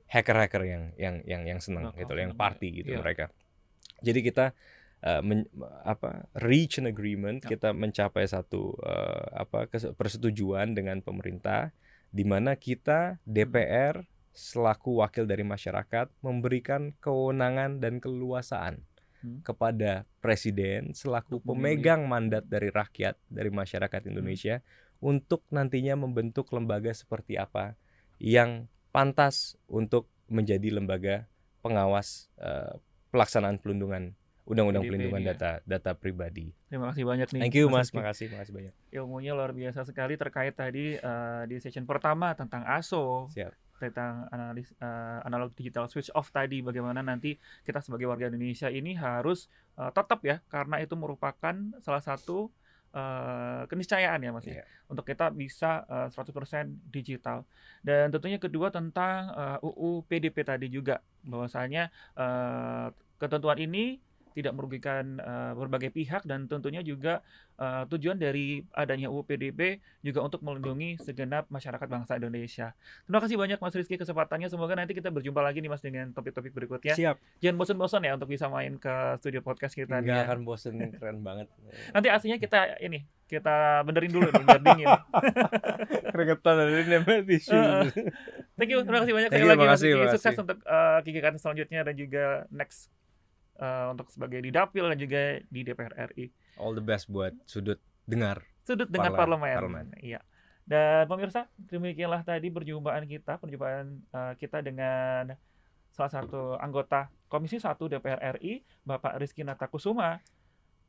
hacker-hacker 0.10 0.64
yang 0.66 0.84
yang 0.98 1.16
yang 1.24 1.42
yang 1.46 1.60
senang 1.62 1.94
gitu, 1.96 2.12
loh, 2.12 2.22
yang 2.22 2.36
party 2.36 2.84
gitu 2.84 2.98
iya. 2.98 3.00
mereka. 3.00 3.30
Jadi 4.02 4.20
kita 4.26 4.46
uh, 5.06 5.22
men- 5.22 5.50
apa 5.86 6.28
reach 6.42 6.82
an 6.82 6.90
agreement, 6.90 7.46
Ya. 7.46 7.56
kita 7.56 7.72
mencapai 7.72 8.26
satu 8.26 8.76
uh, 8.82 9.26
apa 9.38 9.70
persetujuan 9.96 10.74
dengan 10.74 11.00
pemerintah 11.06 11.72
di 12.10 12.26
mana 12.26 12.58
kita 12.58 13.22
DPR 13.22 14.02
selaku 14.34 15.04
wakil 15.04 15.30
dari 15.30 15.46
masyarakat 15.46 16.10
memberikan 16.26 16.96
kewenangan 17.04 17.78
dan 17.78 18.02
keluasaan 18.02 18.82
Hmm. 19.20 19.44
kepada 19.44 20.08
presiden 20.24 20.96
selaku 20.96 21.44
pemegang 21.44 22.08
mandat 22.08 22.48
dari 22.48 22.72
rakyat 22.72 23.20
dari 23.28 23.52
masyarakat 23.52 24.08
Indonesia 24.08 24.64
untuk 25.04 25.44
nantinya 25.52 26.00
membentuk 26.00 26.48
lembaga 26.56 26.96
seperti 26.96 27.36
apa 27.36 27.76
yang 28.16 28.72
pantas 28.96 29.60
untuk 29.68 30.08
menjadi 30.32 30.72
lembaga 30.72 31.28
pengawas 31.60 32.32
eh, 32.40 32.80
pelaksanaan 33.12 33.60
pelindungan 33.60 34.16
undang-undang 34.50 34.88
pelindungan 34.88 35.22
ya. 35.22 35.36
data 35.36 35.52
data 35.62 35.92
pribadi. 35.94 36.50
Terima 36.72 36.90
kasih 36.90 37.06
banyak 37.06 37.28
nih. 37.30 37.42
Thank 37.44 37.58
you 37.60 37.70
Mas, 37.70 37.92
Rizky. 37.92 37.98
makasih, 38.02 38.28
makasih 38.34 38.54
banyak. 38.56 38.74
Ilmunya 38.90 39.32
luar 39.38 39.54
biasa 39.54 39.86
sekali 39.86 40.18
terkait 40.18 40.58
tadi 40.58 40.98
eh, 40.98 41.42
di 41.46 41.56
session 41.62 41.86
pertama 41.86 42.34
tentang 42.34 42.66
ASO. 42.66 43.30
Siap. 43.30 43.54
Tentang 43.80 44.28
analis 44.30 44.76
eh, 44.76 45.20
analog 45.24 45.56
digital 45.56 45.88
switch 45.88 46.12
off 46.12 46.30
tadi 46.30 46.60
bagaimana 46.60 47.00
nanti 47.00 47.39
kita 47.63 47.80
sebagai 47.80 48.12
warga 48.12 48.28
Indonesia 48.28 48.68
ini 48.68 48.94
harus 48.94 49.48
eh, 49.80 49.89
tetap 49.89 50.20
ya 50.28 50.44
karena 50.52 50.84
itu 50.84 51.00
merupakan 51.00 51.56
salah 51.80 52.04
satu 52.04 52.52
eh, 52.92 53.63
keniscayaan 53.72 54.20
ya 54.20 54.32
Mas 54.36 54.46
ya 54.46 54.60
Iya. 54.60 54.63
untuk 54.92 55.08
kita 55.08 55.32
bisa 55.32 55.88
eh, 55.88 56.10
100% 56.12 56.92
digital 56.92 57.48
dan 57.80 58.12
tentunya 58.12 58.36
kedua 58.38 58.68
tentang 58.70 59.32
eh, 59.32 59.58
UU 59.63 60.04
PDP 60.06 60.44
tadi 60.44 60.68
juga 60.68 61.00
bahwasanya 61.24 61.88
eh, 62.20 62.88
ketentuan 63.20 63.60
ini 63.60 64.00
tidak 64.34 64.54
merugikan 64.56 65.18
eh, 65.20 65.54
berbagai 65.58 65.94
pihak 65.94 66.26
dan 66.26 66.46
tentunya 66.46 66.82
juga 66.86 67.22
eh, 67.58 67.84
tujuan 67.89 68.18
dari 68.18 68.63
adanya 68.74 69.10
UU 69.10 69.26
PDP 69.26 69.82
juga 70.06 70.26
untuk 70.26 70.46
melindungi 70.46 71.02
segenap 71.02 71.50
masyarakat 71.50 71.88
bangsa 71.88 72.18
Indonesia. 72.18 72.74
Terima 73.06 73.20
kasih 73.20 73.36
banyak 73.36 73.60
Mas 73.60 73.76
Rizky 73.76 73.96
kesempatannya. 73.98 74.48
Semoga 74.48 74.78
nanti 74.78 74.94
kita 74.94 75.10
berjumpa 75.10 75.42
lagi 75.42 75.60
nih 75.60 75.72
Mas 75.72 75.82
dengan 75.84 76.12
topik-topik 76.13 76.54
berikutnya. 76.54 76.94
Siap. 76.96 77.15
Jangan 77.42 77.56
bosan-bosan 77.58 78.06
ya 78.06 78.13
untuk 78.15 78.30
bisa 78.30 78.48
main 78.48 78.78
ke 78.78 78.94
studio 79.20 79.42
podcast 79.42 79.74
kita 79.74 80.00
nih. 80.00 80.10
Nggak 80.10 80.20
ya. 80.22 80.26
akan 80.30 80.39
bosen 80.46 80.74
keren 80.96 81.20
banget. 81.26 81.48
Nanti 81.92 82.08
aslinya 82.08 82.38
kita 82.38 82.80
ini 82.80 83.06
kita 83.30 83.86
benerin 83.86 84.10
dulu 84.10 84.28
nih 84.34 84.42
biar 84.42 84.62
dingin. 84.65 84.88
Keringetan 86.13 86.54
dari 86.58 86.84
nempel 86.89 87.22
tisu. 87.30 87.54
Heeh. 87.54 87.86
Thank 88.58 88.74
you, 88.74 88.82
terima 88.82 89.06
kasih 89.06 89.13
banyak 89.13 89.30
sekali 89.30 89.46
lagi 89.46 89.62
Rizky. 89.62 89.70
makasih. 89.70 89.92
Sukses 90.18 90.36
untuk 90.42 90.58
uh, 90.65 91.00
kegiatan 91.06 91.38
selanjutnya 91.38 91.80
dan 91.86 91.94
juga 91.94 92.50
next 92.50 92.89
uh, 93.60 93.91
untuk 93.93 94.08
sebagai 94.10 94.39
di 94.39 94.50
Dapil 94.50 94.88
dan 94.88 94.98
juga 94.98 95.22
di 95.52 95.62
DPR 95.62 95.93
RI. 96.15 96.26
All 96.58 96.74
the 96.74 96.84
best 96.84 97.12
buat 97.12 97.36
sudut 97.45 97.78
dengar. 98.08 98.41
Sudut 98.65 98.88
dengan 98.89 99.13
Parlemen, 99.13 99.56
parlemen. 99.56 99.88
Iya. 100.00 100.24
Dan 100.69 101.10
pemirsa, 101.10 101.50
demikianlah 101.58 102.22
tadi 102.22 102.54
perjumpaan 102.54 103.04
kita, 103.10 103.41
perjumpaan 103.41 104.06
uh, 104.13 104.34
kita 104.38 104.62
dengan 104.62 105.34
salah 105.89 106.12
satu 106.13 106.56
anggota 106.62 107.10
Komisi 107.26 107.58
1 107.58 107.74
DPR 107.78 108.38
RI, 108.38 108.62
Bapak 108.86 109.17
Rizky 109.17 109.41
Natakusuma 109.41 110.22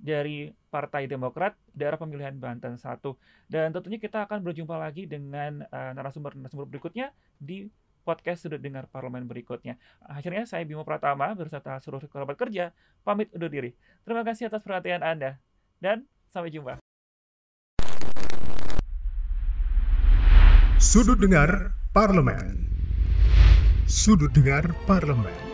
dari 0.00 0.48
Partai 0.72 1.04
Demokrat 1.04 1.56
daerah 1.76 2.00
pemilihan 2.00 2.32
Banten 2.36 2.80
1. 2.80 3.00
Dan 3.48 3.72
tentunya 3.76 4.00
kita 4.00 4.24
akan 4.24 4.40
berjumpa 4.40 4.76
lagi 4.76 5.04
dengan 5.04 5.64
uh, 5.68 5.92
narasumber-narasumber 5.96 6.68
berikutnya 6.68 7.12
di 7.36 7.68
podcast 8.02 8.46
Sudut 8.46 8.60
Dengar 8.60 8.88
Parlemen 8.88 9.28
berikutnya. 9.28 9.76
Akhirnya 10.04 10.48
saya 10.48 10.64
Bimo 10.64 10.82
Pratama 10.86 11.32
beserta 11.36 11.76
seluruh 11.78 12.08
kerabat 12.08 12.36
kerja 12.36 12.72
pamit 13.04 13.28
undur 13.36 13.52
diri. 13.52 13.76
Terima 14.02 14.24
kasih 14.24 14.48
atas 14.48 14.64
perhatian 14.64 15.04
Anda 15.04 15.36
dan 15.78 16.08
sampai 16.32 16.52
jumpa. 16.52 16.80
Sudut 20.80 21.20
Dengar 21.20 21.76
Parlemen. 21.92 22.72
Sudut 23.84 24.32
Dengar 24.32 24.72
Parlemen. 24.88 25.49